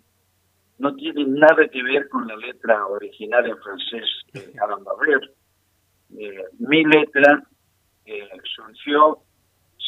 no 0.79 0.95
tiene 0.95 1.25
nada 1.25 1.69
que 1.69 1.83
ver 1.83 2.09
con 2.09 2.27
la 2.27 2.37
letra 2.37 2.87
original 2.87 3.47
en 3.47 3.57
francés 3.59 4.05
de 4.33 4.53
Adam 4.61 4.85
eh, 6.17 6.45
mi 6.59 6.85
letra 6.85 7.43
eh, 8.05 8.29
surgió 8.55 9.24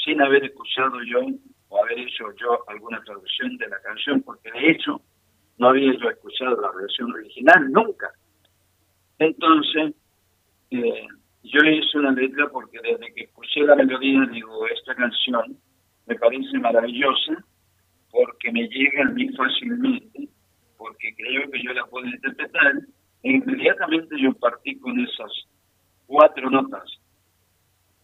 sin 0.06 0.22
haber 0.22 0.44
escuchado 0.44 1.02
yo 1.02 1.20
o 1.68 1.84
haber 1.84 1.98
hecho 1.98 2.25
yo 2.40 2.62
alguna 2.68 3.02
traducción 3.02 3.56
de 3.58 3.68
la 3.68 3.80
canción, 3.82 4.22
porque 4.22 4.50
de 4.52 4.70
hecho 4.70 5.02
no 5.58 5.68
había 5.68 5.92
yo 5.98 6.08
escuchado 6.08 6.60
la 6.60 6.70
versión 6.80 7.12
original 7.12 7.70
nunca. 7.72 8.10
Entonces, 9.18 9.94
eh, 10.70 11.06
yo 11.42 11.60
hice 11.64 11.98
una 11.98 12.12
letra 12.12 12.48
porque 12.50 12.78
desde 12.82 13.12
que 13.14 13.25
escuché 13.25 13.62
la 13.62 13.75
melodía, 13.75 14.20
digo, 14.30 14.66
esta 14.68 14.94
canción 14.94 15.58
me 16.06 16.14
parece 16.14 16.58
maravillosa 16.58 17.44
porque 18.10 18.52
me 18.52 18.68
llega 18.68 19.02
a 19.02 19.10
mí 19.10 19.28
fácilmente, 19.30 20.28
porque 20.78 21.14
creo 21.16 21.50
que 21.50 21.62
yo 21.62 21.72
la 21.72 21.84
puedo 21.86 22.06
interpretar, 22.06 22.75
e 23.22 23.32
inmediatamente 23.32 24.14
yo 24.20 24.32
partí 24.34 24.78
con 24.78 24.98
esas 25.00 25.32
cuatro 26.06 26.48
notas. 26.48 26.88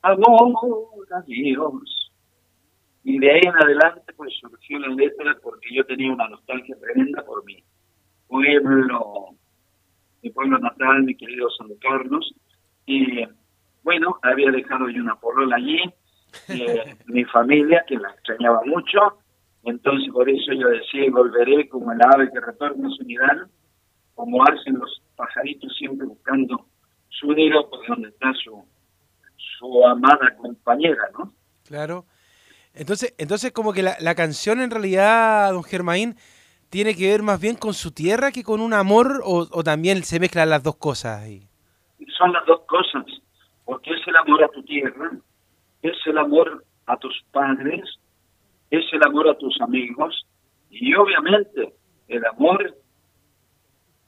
Amor 0.02 1.06
a 1.12 1.20
Dios. 1.22 2.12
Y 3.04 3.18
de 3.18 3.30
ahí 3.30 3.40
en 3.42 3.56
adelante 3.56 4.12
pues 4.16 4.32
surgió 4.40 4.78
la 4.78 4.88
letra 4.88 5.36
porque 5.42 5.74
yo 5.74 5.84
tenía 5.86 6.12
una 6.12 6.28
nostalgia 6.28 6.76
tremenda 6.80 7.24
por 7.24 7.44
mi 7.44 7.62
pueblo, 8.28 9.28
mi 10.22 10.30
pueblo 10.30 10.58
natal, 10.58 11.04
mi 11.04 11.16
querido 11.16 11.48
San 11.50 11.74
Carlos. 11.80 12.34
Y 12.86 13.24
bueno, 13.82 14.18
había 14.22 14.50
dejado 14.50 14.88
yo 14.88 15.02
una 15.02 15.16
polola 15.16 15.56
allí, 15.56 15.82
eh, 16.48 16.96
mi 17.06 17.24
familia, 17.24 17.84
que 17.86 17.96
la 17.96 18.10
extrañaba 18.10 18.60
mucho. 18.64 19.18
Entonces 19.64 20.12
por 20.12 20.28
eso 20.28 20.52
yo 20.52 20.68
decía, 20.68 21.10
volveré 21.10 21.68
como 21.68 21.92
el 21.92 22.00
ave 22.02 22.30
que 22.32 22.40
retorna 22.40 22.88
a 22.88 22.90
su 22.90 23.04
nido, 23.04 23.24
como 24.14 24.42
hacen 24.44 24.78
los 24.78 25.02
pajaritos 25.16 25.74
siempre 25.76 26.06
buscando 26.06 26.66
su 27.08 27.32
nido 27.32 27.68
por 27.70 27.86
donde 27.86 28.08
está 28.08 28.32
su, 28.34 28.64
su 29.62 29.86
amada 29.86 30.34
compañera, 30.36 31.04
¿no? 31.16 31.32
Claro. 31.64 32.04
Entonces, 32.74 33.14
entonces 33.18 33.52
como 33.52 33.72
que 33.72 33.82
la, 33.82 33.96
la 34.00 34.14
canción 34.14 34.60
en 34.60 34.70
realidad, 34.70 35.52
don 35.52 35.62
Germain, 35.62 36.16
tiene 36.68 36.96
que 36.96 37.08
ver 37.08 37.22
más 37.22 37.40
bien 37.40 37.56
con 37.56 37.74
su 37.74 37.92
tierra 37.92 38.32
que 38.32 38.42
con 38.42 38.60
un 38.60 38.72
amor 38.72 39.22
o, 39.24 39.46
o 39.50 39.62
también 39.62 40.02
se 40.02 40.18
mezclan 40.18 40.50
las 40.50 40.62
dos 40.62 40.76
cosas 40.76 41.20
ahí. 41.20 41.46
Son 42.18 42.32
las 42.32 42.44
dos 42.46 42.62
cosas, 42.66 43.04
porque 43.64 43.90
es 43.90 44.00
el 44.06 44.16
amor 44.16 44.42
a 44.42 44.48
tu 44.48 44.62
tierra, 44.64 45.10
es 45.82 45.96
el 46.06 46.18
amor 46.18 46.64
a 46.86 46.96
tus 46.96 47.22
padres, 47.30 47.84
es 48.70 48.84
el 48.92 49.02
amor 49.04 49.28
a 49.28 49.34
tus 49.36 49.60
amigos 49.60 50.26
y 50.70 50.94
obviamente 50.94 51.74
el 52.08 52.24
amor 52.24 52.74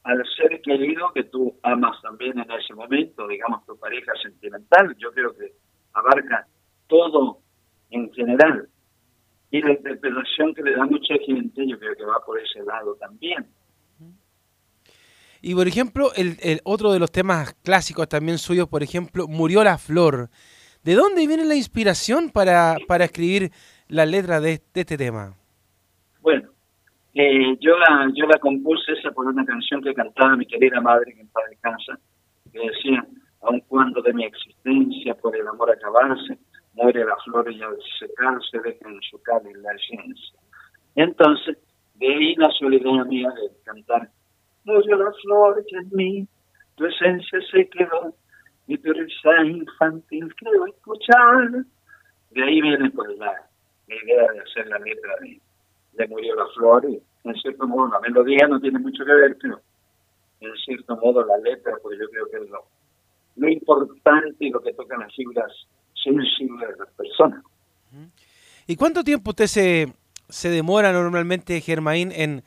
al 0.05 0.23
ser 0.37 0.61
querido 0.61 1.11
que 1.15 1.25
tú 1.25 1.59
amas 1.63 2.01
también 2.03 2.39
en 2.39 2.51
ese 2.51 2.75
momento, 2.75 3.27
digamos 3.27 3.65
tu 3.65 3.77
pareja 3.79 4.13
sentimental, 4.23 4.95
yo 4.99 5.11
creo 5.13 5.35
que 5.35 5.53
abarca 5.95 6.47
todo 6.87 7.39
en 7.91 8.13
general. 8.13 8.69
Y 9.51 9.63
la 9.63 9.73
interpretación 9.73 10.55
que 10.55 10.63
le 10.63 10.77
da 10.77 10.85
mucha 10.85 11.15
gente, 11.25 11.67
yo 11.67 11.79
creo 11.79 11.97
que 11.97 12.05
va 12.05 12.21
por 12.25 12.39
ese 12.39 12.63
lado 12.65 12.95
también. 12.97 13.47
Y 15.41 15.55
por 15.55 15.69
ejemplo, 15.69 16.13
el, 16.17 16.37
el 16.43 16.61
otro 16.65 16.93
de 16.93 16.99
los 16.99 17.11
temas 17.11 17.55
clásicos 17.63 18.09
también 18.09 18.39
suyos, 18.39 18.69
por 18.69 18.83
ejemplo, 18.83 19.27
Murió 19.27 19.65
la 19.65 19.79
Flor. 19.79 20.29
¿De 20.83 20.95
dónde 20.95 21.27
viene 21.27 21.45
la 21.45 21.55
inspiración 21.55 22.31
para, 22.31 22.77
para 22.87 23.07
escribir 23.07 23.53
la 23.89 24.05
letra 24.05 24.41
de, 24.41 24.61
de 24.75 24.81
este 24.81 24.99
tema? 24.99 25.35
Eh, 27.15 27.57
yo 27.61 27.79
la 27.79 28.11
yo 28.13 28.27
la 28.27 28.39
compuse 28.39 28.93
esa 28.93 29.13
por 29.13 29.27
una 29.27 29.45
canción 29.45 29.81
que 29.81 29.95
cantaba 29.95 30.37
mi 30.37 30.47
querida 30.47 30.81
madre 30.81 31.15
que 31.15 31.21
en 31.21 31.29
paz 31.29 31.45
descansa, 31.49 31.99
que 32.53 32.59
decía, 32.59 33.07
aun 33.43 33.61
cuando 33.69 34.03
de 34.03 34.13
mi 34.13 34.25
existencia 34.25 35.15
por 35.15 35.37
el 35.37 35.47
amor 35.47 35.71
acabarse, 35.71 36.37
muere 36.73 37.05
la 37.05 37.17
flor 37.25 37.51
y 37.53 37.63
al 37.63 37.79
secarse 38.01 38.59
deja 38.65 38.89
en 38.89 39.01
su 39.03 39.23
cáliz 39.23 39.57
la 39.59 39.73
esencia. 39.75 40.39
Entonces, 40.97 41.57
de 41.95 42.07
ahí 42.07 42.35
la 42.35 42.51
idea 42.61 43.05
mía 43.05 43.29
de 43.31 43.63
cantar, 43.65 44.11
murió 44.65 44.97
la 44.97 45.13
flor 45.23 45.65
que 45.69 45.77
en 45.77 45.91
mí, 45.93 46.29
tu 46.75 46.87
esencia 46.87 47.39
se 47.53 47.69
quedó, 47.69 48.13
tu 48.67 48.93
risa 48.93 49.45
infantil 49.45 50.35
creo 50.35 50.67
escuchar. 50.67 51.65
De 52.31 52.43
ahí 52.43 52.61
viene 52.61 52.91
pues 52.91 53.17
la, 53.19 53.33
la 53.87 53.95
idea 53.95 54.33
de 54.33 54.41
hacer 54.41 54.67
la 54.67 54.79
letra 54.81 55.15
de 55.21 55.41
de 55.97 56.09
Murió 56.09 56.35
la 56.35 56.47
Flor 56.55 56.87
y 56.89 57.01
en 57.25 57.35
cierto 57.37 57.67
modo 57.67 57.89
la 57.89 58.01
melodía 58.01 58.47
no 58.49 58.61
tiene 58.61 58.79
mucho 58.79 59.05
que 59.05 59.13
ver, 59.13 59.37
pero 59.41 59.61
en 60.41 60.57
cierto 60.65 60.97
modo 60.97 61.25
la 61.25 61.39
letra, 61.39 61.75
porque 61.83 61.99
yo 61.99 62.09
creo 62.11 62.31
que 62.31 62.37
es 62.45 62.51
lo, 62.51 62.65
lo 63.37 63.49
importante 63.49 64.37
y 64.41 64.51
lo 64.51 64.61
que 64.61 64.73
tocan 64.75 65.01
las 65.01 65.15
fibras 65.15 65.51
sensibles 66.03 66.69
de 66.69 66.77
las 66.77 66.93
personas. 66.95 67.43
¿Y 68.67 68.77
cuánto 68.77 69.05
tiempo 69.05 69.31
usted 69.31 69.47
se, 69.47 69.93
se 70.29 70.51
demora 70.51 70.93
normalmente, 70.93 71.61
Germain, 71.61 72.13
en, 72.13 72.43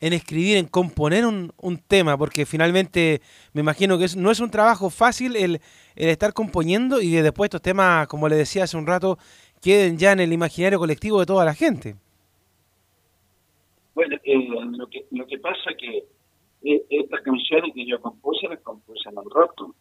en 0.00 0.12
escribir, 0.12 0.56
en 0.56 0.66
componer 0.66 1.26
un, 1.26 1.52
un, 1.58 1.78
tema? 1.78 2.16
Porque 2.16 2.46
finalmente 2.46 3.20
me 3.52 3.60
imagino 3.60 3.98
que 3.98 4.04
es, 4.04 4.16
no 4.16 4.30
es 4.30 4.40
un 4.40 4.50
trabajo 4.50 4.90
fácil 4.90 5.36
el, 5.36 5.60
el 5.94 6.08
estar 6.08 6.32
componiendo 6.32 7.00
y 7.00 7.12
que 7.12 7.22
después 7.22 7.48
estos 7.48 7.62
temas, 7.62 8.06
como 8.08 8.28
le 8.28 8.36
decía 8.36 8.64
hace 8.64 8.76
un 8.76 8.86
rato, 8.86 9.18
queden 9.60 9.98
ya 9.98 10.12
en 10.12 10.20
el 10.20 10.32
imaginario 10.32 10.78
colectivo 10.78 11.20
de 11.20 11.26
toda 11.26 11.44
la 11.44 11.54
gente. 11.54 11.96
Bueno, 13.96 14.14
eh, 14.24 14.48
lo, 14.76 14.86
que, 14.88 15.06
lo 15.10 15.26
que 15.26 15.38
pasa 15.38 15.70
que 15.78 16.04
eh, 16.62 16.86
estas 16.90 17.22
canciones 17.22 17.72
que 17.74 17.86
yo 17.86 17.98
compuse 17.98 18.46
las 18.46 18.60
compuse 18.60 19.08
en 19.08 19.16
el 19.16 19.30
roto. 19.30 19.74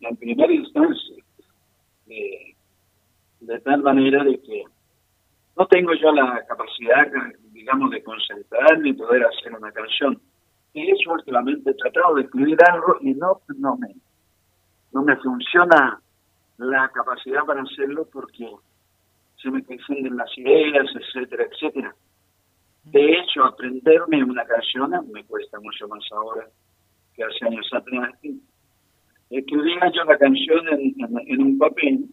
En 0.00 0.16
primera 0.18 0.52
instancia, 0.52 1.16
eh, 2.06 2.54
de 3.40 3.60
tal 3.60 3.82
manera 3.82 4.22
de 4.22 4.38
que 4.42 4.62
no 5.56 5.66
tengo 5.68 5.94
yo 5.94 6.12
la 6.12 6.44
capacidad, 6.46 7.10
digamos, 7.50 7.90
de 7.92 8.02
concentrarme 8.02 8.90
y 8.90 8.92
poder 8.92 9.24
hacer 9.24 9.54
una 9.54 9.72
canción. 9.72 10.20
Y 10.74 10.90
eso 10.90 11.10
últimamente 11.10 11.70
he 11.70 11.74
tratado 11.74 12.14
de 12.14 12.24
escribir 12.24 12.58
algo 12.70 12.98
y 13.00 13.14
no, 13.14 13.40
no 13.56 13.76
me, 13.78 13.94
no 14.92 15.02
me 15.02 15.16
funciona 15.16 15.98
la 16.58 16.90
capacidad 16.90 17.42
para 17.46 17.62
hacerlo 17.62 18.06
porque 18.12 18.50
se 19.42 19.50
me 19.50 19.64
confunden 19.64 20.14
las 20.14 20.36
ideas, 20.36 20.86
etcétera, 20.94 21.44
etcétera. 21.50 21.94
De 22.90 23.12
hecho, 23.12 23.44
aprenderme 23.44 24.24
una 24.24 24.44
canción 24.44 24.90
me 25.12 25.24
cuesta 25.24 25.60
mucho 25.60 25.88
más 25.88 26.04
ahora 26.12 26.48
que 27.14 27.22
hace 27.22 27.46
años 27.46 27.68
atrás. 27.72 28.14
Escribía 29.30 29.92
yo 29.94 30.04
la 30.04 30.16
canción 30.16 30.68
en, 30.68 30.94
en, 31.26 31.42
un 31.42 31.58
papel 31.58 32.06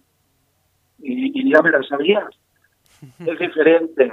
y, 1.00 1.40
y, 1.40 1.52
ya 1.52 1.62
me 1.62 1.72
la 1.72 1.84
sabía. 1.84 2.28
Es 3.20 3.40
diferente 3.40 4.12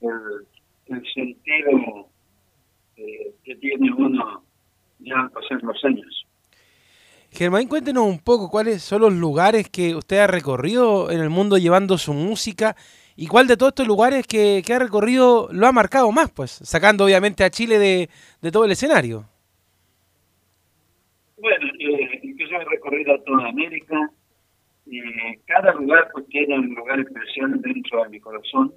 el, 0.00 0.46
el 0.86 1.12
sentido 1.14 2.08
eh, 2.96 3.34
que 3.44 3.54
tiene 3.56 3.92
uno 3.92 4.42
ya 4.98 5.20
al 5.20 5.30
pasar 5.30 5.62
los 5.62 5.82
años. 5.84 6.26
Germán, 7.30 7.66
cuéntenos 7.66 8.04
un 8.04 8.18
poco 8.18 8.50
cuáles 8.50 8.82
son 8.82 9.00
los 9.00 9.12
lugares 9.14 9.70
que 9.70 9.94
usted 9.94 10.18
ha 10.18 10.26
recorrido 10.26 11.10
en 11.10 11.20
el 11.20 11.30
mundo 11.30 11.56
llevando 11.56 11.96
su 11.96 12.12
música 12.12 12.76
¿Y 13.16 13.26
cuál 13.26 13.46
de 13.46 13.56
todos 13.56 13.70
estos 13.70 13.86
lugares 13.86 14.26
que, 14.26 14.62
ha 14.72 14.78
recorrido 14.78 15.48
lo 15.52 15.66
ha 15.66 15.72
marcado 15.72 16.10
más? 16.12 16.30
Pues 16.30 16.50
sacando 16.50 17.04
obviamente 17.04 17.44
a 17.44 17.50
Chile 17.50 17.78
de, 17.78 18.08
todo 18.50 18.64
el 18.64 18.72
escenario. 18.72 19.24
Bueno, 21.36 21.66
eh, 21.78 22.20
yo 22.22 22.46
he 22.56 22.64
recorrido 22.64 23.20
toda 23.22 23.48
América 23.48 24.10
y 24.86 25.00
cada 25.46 25.72
lugar 25.74 26.08
pues 26.12 26.26
tiene 26.28 26.58
un 26.58 26.74
lugar 26.74 27.00
especial 27.00 27.60
dentro 27.60 28.02
de 28.02 28.08
mi 28.10 28.20
corazón 28.20 28.72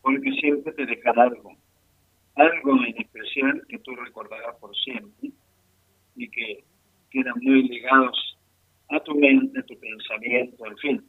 porque 0.00 0.30
siempre 0.32 0.72
te 0.72 0.86
deja 0.86 1.10
algo, 1.10 1.52
algo 2.34 2.84
en 2.84 3.00
especial 3.00 3.62
que 3.68 3.78
tú 3.78 3.94
recordarás 3.96 4.56
por 4.56 4.74
siempre 4.76 5.30
y 6.16 6.28
que 6.28 6.64
quedan 7.10 7.34
muy 7.40 7.68
ligados 7.68 8.38
a 8.90 9.00
tu 9.00 9.14
mente, 9.14 9.60
a 9.60 9.62
tu 9.62 9.78
pensamiento, 9.78 10.66
en 10.66 10.76
fin. 10.78 11.04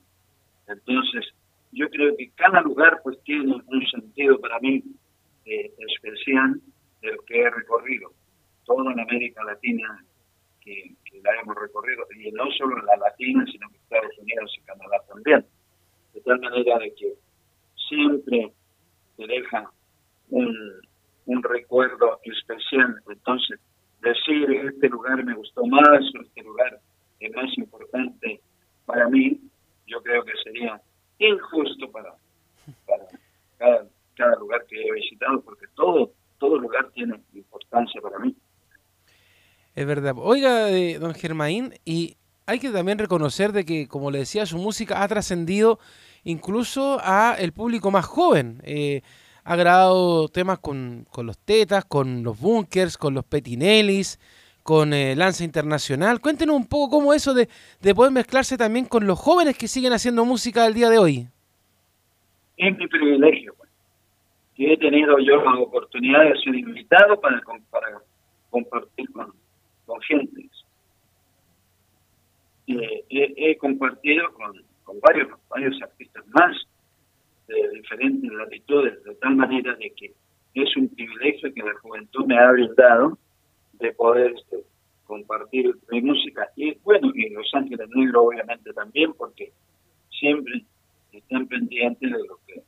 Entonces, 0.67 1.25
yo 1.73 1.89
creo 1.89 2.15
que 2.15 2.31
cada 2.35 2.61
lugar 2.61 2.99
pues 3.03 3.21
tiene 3.23 3.53
un 3.53 3.87
sentido 3.87 4.39
para 4.39 4.59
mí 4.59 4.83
eh, 5.45 5.73
especial 5.89 6.59
de 7.01 7.11
lo 7.11 7.21
que 7.23 7.41
he 7.41 7.49
recorrido. 7.49 8.11
Toda 8.65 8.93
la 8.95 9.03
América 9.03 9.43
Latina 9.43 10.03
que, 10.61 10.95
la 11.21 11.39
hemos 11.41 11.55
recorrido, 11.55 12.05
y 12.17 12.31
no 12.31 12.49
solo 12.57 12.81
la 12.81 12.97
latina, 12.97 13.45
sino 13.49 13.69
que 13.69 13.77
Estados 13.77 14.17
Unidos 14.17 14.55
y 14.57 14.61
Canadá 14.63 14.97
también. 15.07 15.45
tal 16.25 16.39
manera 16.39 16.79
de 16.79 16.93
que 16.95 17.13
siempre 17.87 18.51
te 19.15 19.27
deja 19.27 19.71
un, 20.29 20.81
un 21.25 21.43
recuerdo 21.43 22.19
especial. 22.23 22.95
Entonces, 23.09 23.59
decir 24.01 24.51
este 24.51 24.89
lugar 24.89 25.23
me 25.23 25.33
gustó 25.33 25.65
más 25.65 26.01
o 26.15 26.21
este 26.21 26.43
lugar 26.43 26.79
es 27.19 27.33
más 27.33 27.57
importante 27.57 28.41
para 28.85 29.07
mí, 29.07 29.39
yo 29.87 30.01
creo 30.01 30.23
que 30.23 30.33
sería 30.43 30.81
injusto 31.29 31.91
para, 31.91 32.15
para 32.85 33.07
cada, 33.57 33.87
cada 34.15 34.35
lugar 34.37 34.65
que 34.67 34.81
he 34.81 34.91
visitado, 34.93 35.41
porque 35.41 35.65
todo, 35.75 36.11
todo 36.37 36.57
lugar 36.57 36.89
tiene 36.93 37.19
importancia 37.33 38.01
para 38.01 38.19
mí. 38.19 38.35
Es 39.75 39.85
verdad. 39.85 40.13
Oiga, 40.17 40.69
eh, 40.69 40.99
don 40.99 41.13
Germain, 41.15 41.73
y 41.83 42.17
hay 42.45 42.59
que 42.59 42.69
también 42.69 42.99
reconocer 42.99 43.51
de 43.51 43.65
que, 43.65 43.87
como 43.87 44.11
le 44.11 44.19
decía, 44.19 44.45
su 44.45 44.57
música 44.57 45.01
ha 45.01 45.07
trascendido 45.07 45.79
incluso 46.23 46.99
a 47.01 47.35
el 47.39 47.53
público 47.53 47.89
más 47.89 48.05
joven. 48.05 48.61
Eh, 48.63 49.01
ha 49.43 49.55
grabado 49.55 50.29
temas 50.29 50.59
con, 50.59 51.05
con, 51.09 51.25
los 51.25 51.37
Tetas, 51.37 51.85
con 51.85 52.23
los 52.23 52.39
Bunkers, 52.39 52.97
con 52.97 53.13
los 53.13 53.25
Petinellis, 53.25 54.19
con 54.63 54.93
eh, 54.93 55.15
Lanza 55.15 55.43
Internacional. 55.43 56.21
Cuéntenos 56.21 56.55
un 56.55 56.67
poco 56.67 56.97
cómo 56.97 57.13
eso 57.13 57.33
de, 57.33 57.47
de 57.81 57.93
poder 57.93 58.11
mezclarse 58.11 58.57
también 58.57 58.85
con 58.85 59.05
los 59.05 59.19
jóvenes 59.19 59.57
que 59.57 59.67
siguen 59.67 59.93
haciendo 59.93 60.25
música 60.25 60.65
al 60.65 60.73
día 60.73 60.89
de 60.89 60.97
hoy. 60.97 61.27
Es 62.57 62.77
mi 62.77 62.87
privilegio, 62.87 63.53
pues, 63.57 63.69
he 64.57 64.77
tenido 64.77 65.19
yo 65.19 65.43
la 65.43 65.59
oportunidad 65.59 66.23
de 66.23 66.39
ser 66.39 66.55
invitado 66.55 67.19
para, 67.19 67.41
para 67.69 67.99
compartir 68.49 69.11
con, 69.11 69.33
con 69.85 70.01
gente. 70.01 70.49
Eh, 72.67 73.03
he, 73.09 73.57
compartido 73.57 74.31
con, 74.33 74.99
varios, 75.01 75.27
varios 75.49 75.81
artistas 75.81 76.25
más 76.27 76.55
de 77.47 77.69
diferentes 77.71 78.31
latitudes, 78.31 79.03
de 79.03 79.15
tal 79.15 79.35
manera 79.35 79.75
de 79.75 79.91
que 79.91 80.13
es 80.53 80.77
un 80.77 80.87
privilegio 80.87 81.53
que 81.53 81.61
la 81.61 81.73
juventud 81.81 82.25
me 82.25 82.37
ha 82.37 82.51
brindado 82.51 83.17
de 83.73 83.91
poder 83.93 84.33
compartir 85.23 85.75
mi 85.89 86.01
música. 86.01 86.49
Y 86.55 86.73
bueno, 86.83 87.11
y 87.15 87.29
Los 87.29 87.49
Ángeles 87.53 87.89
Negros 87.95 88.25
obviamente 88.27 88.73
también, 88.73 89.13
porque 89.13 89.51
siempre 90.09 90.63
están 91.11 91.47
pendientes 91.47 92.11
de 92.11 92.17
lo 92.27 92.39
que 92.47 92.61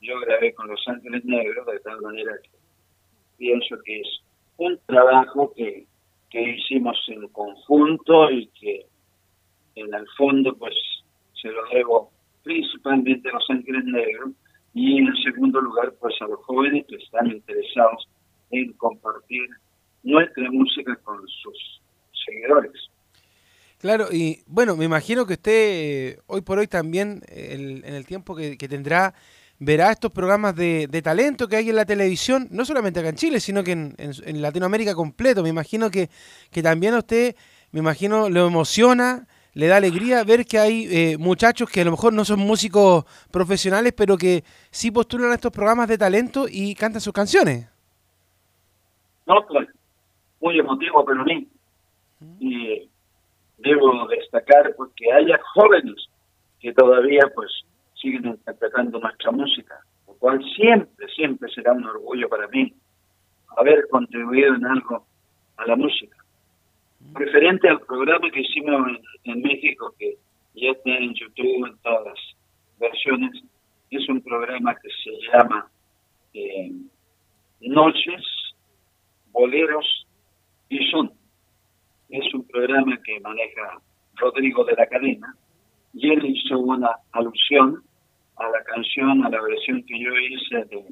yo 0.00 0.18
grabé 0.20 0.54
con 0.54 0.68
Los 0.68 0.82
Ángeles 0.86 1.24
Negros, 1.24 1.66
de 1.66 1.80
tal 1.80 2.00
manera 2.00 2.32
que 2.42 2.50
pienso 3.38 3.76
que 3.84 4.00
es 4.00 4.20
un 4.56 4.78
trabajo 4.86 5.52
que, 5.54 5.86
que 6.30 6.42
hicimos 6.42 6.98
en 7.08 7.28
conjunto 7.28 8.30
y 8.30 8.46
que 8.48 8.86
en 9.76 9.94
el 9.94 10.06
fondo 10.16 10.54
pues 10.56 10.74
se 11.40 11.48
lo 11.48 11.62
debo 11.72 12.10
principalmente 12.42 13.28
a 13.28 13.32
Los 13.32 13.48
Ángeles 13.48 13.84
Negros 13.84 14.32
y 14.74 14.98
en 14.98 15.14
segundo 15.22 15.60
lugar 15.60 15.92
pues 16.00 16.14
a 16.20 16.26
los 16.26 16.40
jóvenes 16.44 16.86
que 16.86 16.96
están 16.96 17.30
interesados 17.30 18.08
en 18.50 18.72
compartir 18.74 19.48
nuestra 20.02 20.50
música 20.50 20.96
con 20.96 21.26
sus 21.28 21.80
seguidores. 22.24 22.90
Claro, 23.78 24.08
y 24.12 24.42
bueno, 24.46 24.76
me 24.76 24.84
imagino 24.84 25.24
que 25.24 25.34
usted 25.34 25.52
eh, 25.52 26.18
hoy 26.26 26.42
por 26.42 26.58
hoy 26.58 26.66
también, 26.66 27.22
en 27.28 27.82
el 27.84 28.04
tiempo 28.04 28.36
que, 28.36 28.56
tendrá, 28.68 29.14
verá 29.58 29.90
estos 29.90 30.12
programas 30.12 30.54
de, 30.54 31.00
talento 31.02 31.48
que 31.48 31.56
hay 31.56 31.70
en 31.70 31.76
la 31.76 31.86
televisión, 31.86 32.46
no 32.50 32.66
solamente 32.66 33.00
acá 33.00 33.08
en 33.08 33.16
Chile, 33.16 33.40
sino 33.40 33.64
que 33.64 33.72
en, 33.72 34.42
Latinoamérica 34.42 34.94
completo. 34.94 35.42
Me 35.42 35.48
imagino 35.48 35.90
que, 35.90 36.10
que 36.50 36.62
también 36.62 36.92
a 36.92 36.98
usted, 36.98 37.34
me 37.72 37.80
imagino, 37.80 38.28
lo 38.28 38.46
emociona, 38.46 39.26
le 39.54 39.66
da 39.66 39.78
alegría 39.78 40.22
ver 40.24 40.44
que 40.44 40.58
hay 40.58 40.86
eh, 40.90 41.16
muchachos 41.18 41.68
que 41.70 41.80
a 41.80 41.84
lo 41.84 41.90
mejor 41.92 42.12
no 42.12 42.24
son 42.24 42.38
músicos 42.40 43.04
profesionales, 43.30 43.92
pero 43.96 44.16
que 44.16 44.44
sí 44.70 44.90
postulan 44.90 45.30
a 45.30 45.34
estos 45.34 45.52
programas 45.52 45.88
de 45.88 45.98
talento 45.98 46.46
y 46.48 46.74
cantan 46.74 47.00
sus 47.00 47.12
canciones. 47.12 47.66
No, 49.26 49.46
pues, 49.46 49.68
muy 50.40 50.58
emotivo 50.58 51.04
pero 51.04 51.24
mí. 51.24 51.48
Y 52.38 52.88
debo 53.58 54.06
destacar 54.08 54.74
porque 54.76 55.04
que 55.04 55.12
haya 55.12 55.40
jóvenes 55.54 56.08
que 56.60 56.72
todavía 56.72 57.22
pues 57.34 57.50
siguen 57.94 58.26
interpretando 58.26 58.98
nuestra 58.98 59.30
música, 59.30 59.80
lo 60.06 60.14
cual 60.14 60.42
siempre, 60.56 61.08
siempre 61.08 61.50
será 61.52 61.72
un 61.72 61.84
orgullo 61.84 62.28
para 62.28 62.48
mí 62.48 62.72
haber 63.56 63.88
contribuido 63.88 64.54
en 64.54 64.66
algo 64.66 65.06
a 65.56 65.66
la 65.66 65.76
música. 65.76 66.16
Referente 67.14 67.68
al 67.68 67.80
programa 67.80 68.30
que 68.30 68.40
hicimos 68.40 68.98
en, 69.24 69.42
México, 69.42 69.94
que 69.98 70.16
ya 70.54 70.70
está 70.70 70.90
en 70.90 71.14
YouTube 71.14 71.66
en 71.66 71.78
todas 71.78 72.06
las 72.06 72.18
versiones, 72.78 73.42
es 73.90 74.08
un 74.08 74.20
programa 74.20 74.74
que 74.76 74.88
se 75.02 75.10
llama 75.32 75.68
eh, 76.34 76.72
Noches, 77.60 78.22
Boleros 79.32 80.06
y 80.68 80.90
son. 80.90 81.12
Es 82.10 82.34
un 82.34 82.44
programa 82.46 82.98
que 83.04 83.20
maneja 83.20 83.80
Rodrigo 84.16 84.64
de 84.64 84.74
la 84.74 84.86
Cadena 84.86 85.36
y 85.94 86.10
él 86.10 86.24
hizo 86.24 86.58
una 86.58 86.90
alusión 87.12 87.82
a 88.36 88.48
la 88.48 88.62
canción, 88.64 89.24
a 89.24 89.30
la 89.30 89.40
versión 89.42 89.82
que 89.84 89.98
yo 89.98 90.10
hice 90.18 90.64
de, 90.64 90.84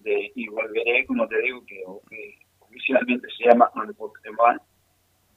de 0.00 0.32
Y 0.34 0.48
Volveré, 0.48 1.06
como 1.06 1.26
te 1.26 1.40
digo, 1.42 1.64
que, 1.66 1.82
oficialmente 2.60 3.26
se 3.36 3.44
llama 3.44 3.70
Pokémon, 3.96 4.60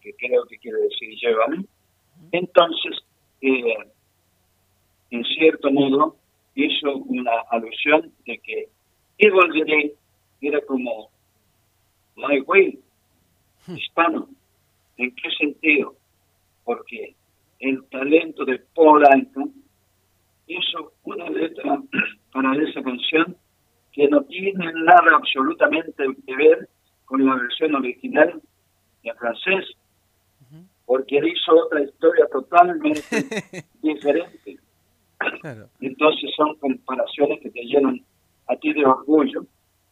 que 0.02 0.14
creo 0.16 0.46
que 0.46 0.58
quiere 0.58 0.80
decir 0.82 1.16
Llévame. 1.20 1.66
Entonces, 2.32 3.00
eh, 3.42 3.78
en 5.10 5.24
cierto 5.24 5.72
modo, 5.72 6.18
hizo 6.56 6.98
una 6.98 7.40
alusión 7.50 8.12
de 8.26 8.38
que 8.40 8.70
Y 9.18 9.30
Volveré 9.30 9.94
era 10.42 10.60
como 10.62 11.10
My 12.16 12.40
Way, 12.42 12.80
hispano. 13.68 14.28
¿En 15.02 15.16
qué 15.16 15.32
sentido? 15.32 15.96
Porque 16.64 17.16
el 17.60 17.84
talento 17.90 18.46
de 18.46 18.60
Paul 18.76 19.04
Anka 19.04 19.42
hizo 20.46 20.94
una 21.06 21.28
letra 21.28 21.82
para 22.32 22.56
esa 22.56 22.84
canción 22.84 23.36
que 23.92 24.08
no 24.08 24.22
tiene 24.26 24.72
nada 24.74 25.16
absolutamente 25.16 26.06
que 26.24 26.36
ver 26.36 26.70
con 27.06 27.26
la 27.26 27.34
versión 27.34 27.74
original 27.74 28.40
en 29.02 29.16
francés, 29.16 29.66
porque 30.86 31.18
él 31.18 31.30
hizo 31.30 31.52
otra 31.66 31.82
historia 31.82 32.28
totalmente 32.32 33.02
diferente. 33.82 34.60
Entonces 35.80 36.30
son 36.36 36.56
comparaciones 36.58 37.40
que 37.42 37.50
te 37.50 37.64
llenan 37.64 38.02
a 38.48 38.56
ti 38.56 38.72
de 38.72 38.86
orgullo, 38.86 39.48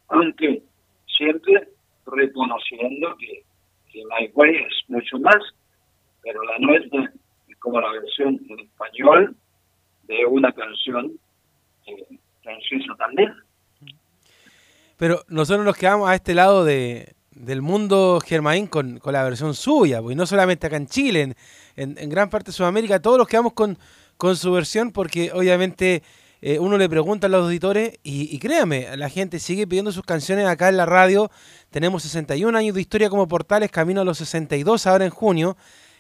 aunque 0.10 0.62
siempre 1.08 1.68
reconociendo 2.06 3.18
que 3.18 3.49
que 3.92 4.04
My 4.06 4.30
Way 4.34 4.56
es 4.56 4.90
mucho 4.90 5.20
más, 5.20 5.42
pero 6.22 6.42
la 6.44 6.58
nuestra 6.60 7.12
es 7.48 7.58
como 7.58 7.80
la 7.80 7.92
versión 7.92 8.40
en 8.50 8.60
español 8.60 9.36
de 10.04 10.26
una 10.26 10.52
canción 10.52 11.12
eh, 11.86 12.06
en 12.44 12.98
también. 12.98 13.34
Pero 14.98 15.22
nosotros 15.28 15.66
nos 15.66 15.78
quedamos 15.78 16.10
a 16.10 16.16
este 16.16 16.34
lado 16.34 16.66
de, 16.66 17.14
del 17.32 17.62
mundo 17.62 18.20
Germain 18.26 18.68
con, 18.68 19.00
con 19.00 19.14
la 19.14 19.24
versión 19.24 19.54
suya, 19.54 20.02
pues 20.02 20.16
no 20.18 20.26
solamente 20.26 20.68
acá 20.68 20.76
en 20.78 20.88
Chile, 20.88 21.36
en, 21.76 21.98
en, 21.98 22.10
gran 22.10 22.30
parte 22.30 22.48
de 22.48 22.54
Sudamérica, 22.54 23.02
todos 23.02 23.18
los 23.18 23.28
quedamos 23.28 23.54
con, 23.54 23.78
con 24.18 24.36
su 24.36 24.52
versión 24.52 24.92
porque 24.92 25.32
obviamente 25.32 26.04
eh, 26.42 26.60
uno 26.60 26.78
le 26.78 26.88
pregunta 26.88 27.28
a 27.28 27.30
los 27.30 27.46
auditores 27.46 28.00
y, 28.04 28.34
y, 28.34 28.40
créame, 28.40 28.96
la 28.98 29.10
gente 29.10 29.40
sigue 29.40 29.68
pidiendo 29.68 29.92
sus 29.92 30.04
canciones 30.04 30.48
acá 30.48 30.70
en 30.70 30.78
la 30.78 30.86
radio. 30.86 31.30
Tenemos 31.70 32.04
61 32.04 32.58
años 32.58 32.76
de 32.76 32.82
historia 32.82 33.10
como 33.10 33.28
portales, 33.28 33.72
camino 33.72 34.02
a 34.02 34.06
los 34.06 34.18
62 34.20 34.88
ahora 34.88 35.06
en 35.06 35.12
junio, 35.12 35.58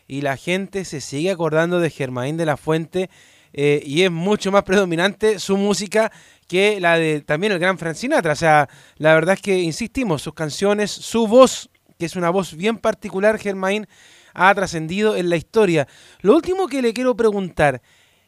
y 0.07 0.21
la 0.21 0.37
gente 0.37 0.85
se 0.85 1.01
sigue 1.01 1.31
acordando 1.31 1.79
de 1.79 1.89
Germain 1.89 2.37
de 2.37 2.45
la 2.45 2.57
Fuente 2.57 3.09
eh, 3.53 3.81
y 3.85 4.03
es 4.03 4.11
mucho 4.11 4.51
más 4.51 4.63
predominante 4.63 5.39
su 5.39 5.57
música 5.57 6.11
que 6.47 6.79
la 6.79 6.97
de 6.97 7.21
también 7.21 7.53
el 7.53 7.59
gran 7.59 7.77
Frank 7.77 7.95
Sinatra. 7.95 8.33
O 8.33 8.35
sea, 8.35 8.69
la 8.97 9.13
verdad 9.13 9.35
es 9.35 9.41
que 9.41 9.59
insistimos, 9.59 10.21
sus 10.21 10.33
canciones, 10.33 10.91
su 10.91 11.27
voz, 11.27 11.69
que 11.97 12.05
es 12.05 12.15
una 12.15 12.29
voz 12.29 12.55
bien 12.55 12.77
particular, 12.77 13.37
Germain, 13.39 13.87
ha 14.33 14.53
trascendido 14.53 15.15
en 15.15 15.29
la 15.29 15.35
historia. 15.35 15.87
Lo 16.21 16.35
último 16.35 16.67
que 16.67 16.81
le 16.81 16.93
quiero 16.93 17.15
preguntar, 17.15 17.81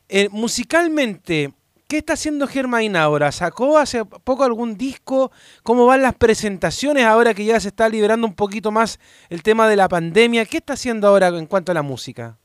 eh, 0.10 0.28
musicalmente, 0.30 1.54
¿Qué 1.92 1.98
está 1.98 2.14
haciendo 2.14 2.48
Germain 2.48 2.96
ahora? 2.96 3.34
¿Sacó 3.34 3.78
hace 3.78 4.06
poco 4.06 4.46
algún 4.46 4.78
disco? 4.78 5.30
¿Cómo 5.62 5.86
van 5.86 6.02
las 6.02 6.16
presentaciones 6.16 7.04
ahora 7.04 7.34
que 7.34 7.44
ya 7.44 7.60
se 7.60 7.68
está 7.68 7.90
liberando 7.90 8.26
un 8.26 8.34
poquito 8.34 8.72
más 8.72 8.98
el 9.30 9.44
tema 9.44 9.68
de 9.68 9.76
la 9.76 9.90
pandemia? 9.90 10.46
¿Qué 10.46 10.56
está 10.56 10.72
haciendo 10.72 11.10
ahora 11.10 11.28
en 11.28 11.48
cuanto 11.48 11.74
a 11.74 11.76
la 11.76 11.82
música? 11.82 12.38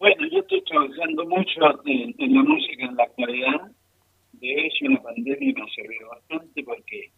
Bueno, 0.00 0.26
yo 0.32 0.40
estoy 0.40 0.64
trabajando 0.64 1.24
mucho 1.26 1.60
en, 1.84 2.34
la 2.34 2.42
música 2.42 2.86
en 2.86 2.96
la 2.96 3.04
actualidad. 3.04 3.70
De 4.32 4.66
hecho, 4.66 4.86
la 4.86 5.02
pandemia 5.02 5.54
me 5.54 5.62
ha 5.62 5.72
servido 5.72 6.08
bastante 6.08 6.64
porque 6.64 7.12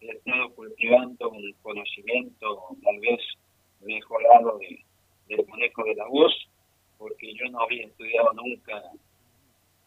he 0.00 0.10
estado 0.10 0.50
cultivando 0.56 1.30
un 1.30 1.54
conocimiento 1.62 2.76
tal 2.82 2.98
vez 2.98 3.20
mejorado 3.82 4.58
de, 4.58 4.84
del 5.28 5.46
manejo 5.46 5.84
de 5.84 5.94
la 5.94 6.08
voz, 6.08 6.34
porque 6.98 7.32
yo 7.34 7.48
no 7.52 7.60
había 7.60 7.86
estudiado 7.86 8.32
nunca 8.32 8.82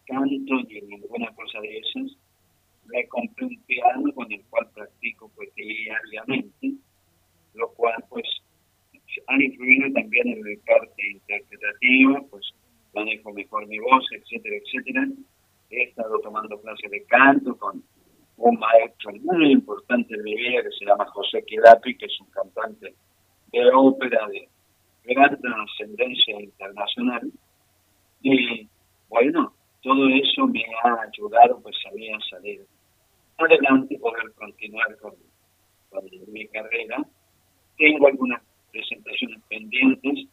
canto 0.05 0.55
ni 0.69 0.81
ninguna 0.81 1.33
cosa 1.35 1.59
de 1.61 1.77
esas. 1.77 2.17
Me 2.85 3.07
compré 3.07 3.45
un 3.45 3.61
piano 3.63 4.13
con 4.13 4.31
el 4.31 4.43
cual 4.45 4.69
practico 4.73 5.31
pues 5.35 5.53
diariamente, 5.55 6.73
lo 7.53 7.69
cual 7.73 8.03
pues 8.09 8.25
ha 9.27 9.41
influido 9.41 9.91
también 9.93 10.27
en 10.27 10.41
mi 10.41 10.55
parte 10.57 11.09
interpretativa, 11.09 12.21
pues 12.29 12.53
manejo 12.93 13.33
mejor 13.33 13.67
mi 13.67 13.79
voz, 13.79 14.05
etcétera, 14.11 14.55
etcétera. 14.57 15.07
He 15.69 15.83
estado 15.83 16.19
tomando 16.19 16.59
clases 16.61 16.91
de 16.91 17.03
canto 17.05 17.57
con 17.57 17.83
un 18.37 18.59
maestro 18.59 19.11
muy 19.21 19.51
importante 19.51 20.13
en 20.13 20.23
mi 20.23 20.35
vida 20.35 20.61
que 20.63 20.71
se 20.77 20.85
llama 20.85 21.05
José 21.07 21.43
Quilapi, 21.45 21.97
que 21.97 22.05
es 22.05 22.21
un 22.21 22.27
cantante 22.27 22.93
de 23.51 23.71
ópera 23.73 24.27
de 24.27 24.47
gran 25.03 25.39
trascendencia 25.39 26.41
internacional. 26.41 27.31
Y 28.21 28.67
bueno, 29.07 29.54
todo 29.85 30.09
eso 30.09 30.47
me 30.47 30.65
ha 30.83 31.01
ayudado 31.03 31.61
pues 31.61 31.75
a 31.85 31.91
mí 31.91 32.09
a 32.09 32.19
salir 32.27 32.65
adelante, 33.37 33.99
poder 33.99 34.31
continuar 34.33 34.97
con, 34.97 35.13
mi 36.27 36.47
carrera. 36.47 36.97
Tengo 37.77 38.07
algunas 38.07 38.41
presentaciones 38.71 39.39
pendientes. 39.47 40.27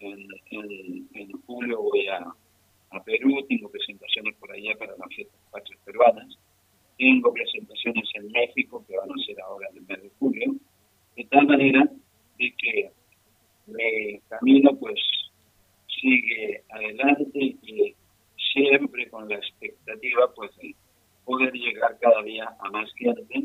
En, 0.00 0.28
julio 1.46 1.82
voy 1.82 2.06
a, 2.08 2.26
a 2.90 3.02
Perú, 3.02 3.44
tengo 3.48 3.70
presentaciones 3.70 4.36
por 4.36 4.52
allá 4.52 4.76
para 4.78 4.96
las 4.96 5.08
fiestas 5.08 5.40
patrias 5.50 5.80
peruanas 5.84 6.38
tengo 6.98 7.32
presentaciones 7.32 8.08
en 8.14 8.30
México 8.30 8.84
que 8.86 8.94
van 8.94 9.10
a 9.10 9.24
ser 9.24 9.40
ahora 9.40 9.68
en 9.70 9.78
el 9.78 9.82
mes 9.86 10.02
de 10.02 10.10
julio, 10.18 10.54
de 11.16 11.24
tal 11.24 11.46
manera 11.46 11.90
de 12.38 12.54
que 12.58 12.90
mi 13.66 14.20
camino 14.28 14.76
pues 14.78 15.00
sigue 15.88 16.62
adelante 16.68 17.56
y 17.62 17.94
siempre 18.52 19.08
con 19.08 19.28
la 19.28 19.36
expectativa 19.36 20.32
pues 20.34 20.50
de 20.56 20.74
poder 21.24 21.52
llegar 21.52 21.98
cada 22.00 22.22
día 22.22 22.56
a 22.60 22.70
más 22.70 22.90
gente 22.94 23.44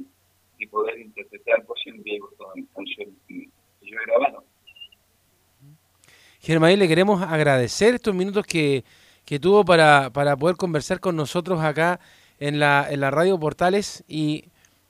y 0.57 0.67
poder 0.67 0.99
interpretar 0.99 1.63
pues 1.65 1.81
en 1.85 2.01
vivo 2.03 2.29
todas 2.37 2.55
las 2.57 2.69
canciones 2.75 3.15
que 3.27 3.49
yo 3.81 3.97
he 3.99 4.05
grabado. 4.05 4.43
Germain, 6.39 6.77
le 6.77 6.87
queremos 6.87 7.21
agradecer 7.21 7.95
estos 7.95 8.13
minutos 8.13 8.45
que, 8.45 8.83
que 9.25 9.39
tuvo 9.39 9.65
para, 9.65 10.11
para 10.11 10.37
poder 10.37 10.55
conversar 10.55 10.99
con 10.99 11.15
nosotros 11.15 11.59
acá 11.61 11.99
en 12.39 12.59
la, 12.59 12.87
en 12.89 12.99
la 12.99 13.11
radio 13.11 13.39
Portales 13.39 14.03
y 14.07 14.45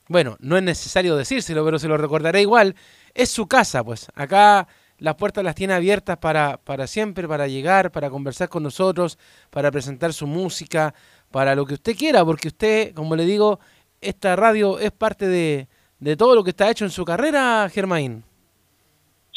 bueno, 0.07 0.37
no 0.39 0.57
es 0.57 0.63
necesario 0.63 1.15
decírselo, 1.15 1.65
pero 1.65 1.79
se 1.79 1.87
lo 1.87 1.97
recordaré 1.97 2.41
igual, 2.41 2.75
es 3.13 3.31
su 3.31 3.47
casa, 3.47 3.83
pues 3.83 4.07
acá 4.13 4.67
las 4.97 5.15
puertas 5.15 5.43
las 5.43 5.55
tiene 5.55 5.73
abiertas 5.73 6.17
para, 6.17 6.57
para 6.63 6.87
siempre, 6.87 7.27
para 7.27 7.47
llegar, 7.47 7.91
para 7.91 8.09
conversar 8.09 8.49
con 8.49 8.63
nosotros, 8.63 9.17
para 9.49 9.71
presentar 9.71 10.13
su 10.13 10.27
música, 10.27 10.93
para 11.31 11.55
lo 11.55 11.65
que 11.65 11.73
usted 11.75 11.95
quiera, 11.95 12.23
porque 12.23 12.47
usted, 12.47 12.93
como 12.93 13.15
le 13.15 13.25
digo, 13.25 13.59
esta 14.01 14.35
radio 14.35 14.79
es 14.79 14.91
parte 14.91 15.27
de, 15.27 15.67
de 15.99 16.15
todo 16.15 16.35
lo 16.35 16.43
que 16.43 16.51
está 16.51 16.69
hecho 16.69 16.85
en 16.85 16.91
su 16.91 17.03
carrera, 17.03 17.67
Germain. 17.69 18.23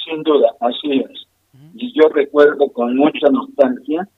Sin 0.05 0.23
duda, 0.23 0.55
así 0.61 1.01
es. 1.01 1.27
Y 1.75 1.93
yo 1.99 2.09
recuerdo 2.09 2.71
con 2.73 2.97
mucha 2.97 3.29
nostalgia 3.31 4.09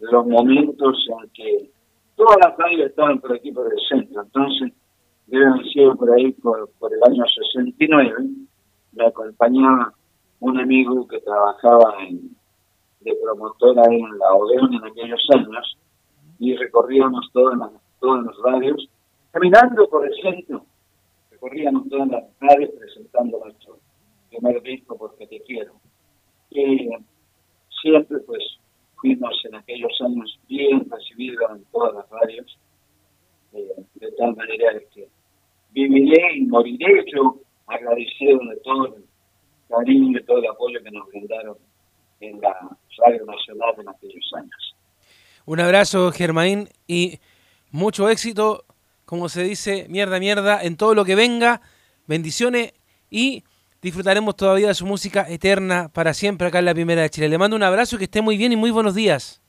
los 0.00 0.26
momentos 0.26 1.06
en 1.22 1.30
que 1.30 1.70
todas 2.16 2.36
las 2.42 2.56
radios 2.56 2.90
estaban 2.90 3.20
por 3.20 3.34
aquí 3.34 3.52
por 3.52 3.66
el 3.72 3.78
centro, 3.88 4.22
entonces 4.22 4.72
deben 5.26 5.48
haber 5.48 5.66
sido 5.66 5.94
por 5.96 6.12
ahí 6.12 6.32
por, 6.32 6.68
el 6.92 7.12
año 7.12 7.24
69, 7.52 8.24
me 8.92 9.06
acompañaba 9.06 9.92
un 10.40 10.58
amigo 10.58 11.06
que 11.06 11.20
trabajaba 11.20 12.02
en, 12.02 12.36
de 13.00 13.14
promotora 13.22 13.82
en 13.92 14.18
la 14.18 14.34
Odeon 14.34 14.74
en 14.74 14.84
aquellos 14.84 15.20
años 15.34 15.76
y 16.38 16.56
recorríamos 16.56 17.30
todas 17.32 17.58
las, 17.58 17.70
todas 18.00 18.24
las 18.24 18.36
radios, 18.38 18.88
caminando 19.30 19.88
por 19.88 20.06
el 20.06 20.14
centro, 20.22 20.64
recorríamos 21.30 21.88
todas 21.88 22.08
las 22.08 22.24
radios 22.40 22.70
presentando 22.78 23.38
nuestro 23.44 23.78
primer 24.30 24.62
disco 24.62 24.96
porque 24.96 25.26
te 25.26 25.40
quiero. 25.42 25.74
Y 26.50 26.88
siempre 27.82 28.18
pues 28.20 28.42
fuimos 28.96 29.34
en 29.44 29.54
aquellos 29.54 29.92
años 30.00 30.38
bien 30.48 30.88
recibidos 30.90 31.50
en 31.50 31.64
todas 31.72 31.94
las 31.94 32.10
radios, 32.10 32.58
eh, 33.52 33.84
de 33.94 34.12
tal 34.12 34.34
manera 34.36 34.80
que 34.94 35.08
viviré 35.72 36.36
y 36.36 36.46
moriré 36.46 37.04
yo 37.12 37.36
agradecido 37.66 38.38
de 38.38 38.56
todo 38.64 38.96
cariño 39.70 40.18
y 40.18 40.24
todo 40.24 40.38
el 40.38 40.46
apoyo 40.46 40.82
que 40.82 40.90
nos 40.90 41.06
brindaron 41.08 41.56
en 42.20 42.40
la 42.40 42.54
Radio 42.98 43.24
Nacional 43.24 43.74
en 43.78 43.88
aquellos 43.88 44.32
años. 44.36 44.76
Un 45.46 45.60
abrazo, 45.60 46.12
Germain, 46.12 46.68
y 46.86 47.18
mucho 47.70 48.08
éxito, 48.10 48.64
como 49.04 49.28
se 49.28 49.42
dice, 49.42 49.86
mierda, 49.88 50.18
mierda, 50.18 50.62
en 50.62 50.76
todo 50.76 50.94
lo 50.94 51.04
que 51.04 51.14
venga. 51.14 51.60
Bendiciones 52.06 52.74
y 53.08 53.44
disfrutaremos 53.80 54.36
todavía 54.36 54.68
de 54.68 54.74
su 54.74 54.86
música 54.86 55.26
eterna 55.28 55.88
para 55.92 56.12
siempre 56.12 56.48
acá 56.48 56.58
en 56.58 56.66
la 56.66 56.74
Primera 56.74 57.02
de 57.02 57.10
Chile. 57.10 57.28
Le 57.28 57.38
mando 57.38 57.56
un 57.56 57.62
abrazo, 57.62 57.98
que 57.98 58.04
esté 58.04 58.20
muy 58.20 58.36
bien 58.36 58.52
y 58.52 58.56
muy 58.56 58.70
buenos 58.70 58.94
días. 58.94 59.42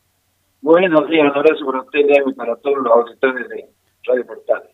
Buenos 0.61 1.09
días, 1.09 1.23
un 1.23 1.37
abrazo 1.37 1.65
para 1.65 1.81
usted 1.81 1.99
y 2.27 2.33
para 2.33 2.55
todos 2.57 2.77
los 2.77 2.93
auditores 2.93 3.49
de 3.49 3.65
Radio 4.05 4.25
Portales. 4.25 4.71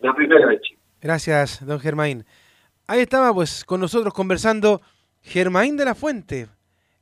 La 0.00 0.14
Primera 0.14 0.46
de 0.46 0.60
Chile. 0.60 0.78
Gracias, 1.00 1.64
don 1.64 1.80
Germain. 1.80 2.24
Ahí 2.90 3.00
estaba 3.00 3.34
pues 3.34 3.66
con 3.66 3.80
nosotros 3.80 4.14
conversando 4.14 4.80
Germain 5.20 5.76
de 5.76 5.84
la 5.84 5.94
Fuente. 5.94 6.48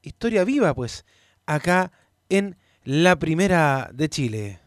Historia 0.02 0.42
viva 0.42 0.74
pues 0.74 1.04
acá 1.46 1.92
en 2.28 2.56
la 2.82 3.16
Primera 3.20 3.88
de 3.94 4.08
Chile. 4.08 4.65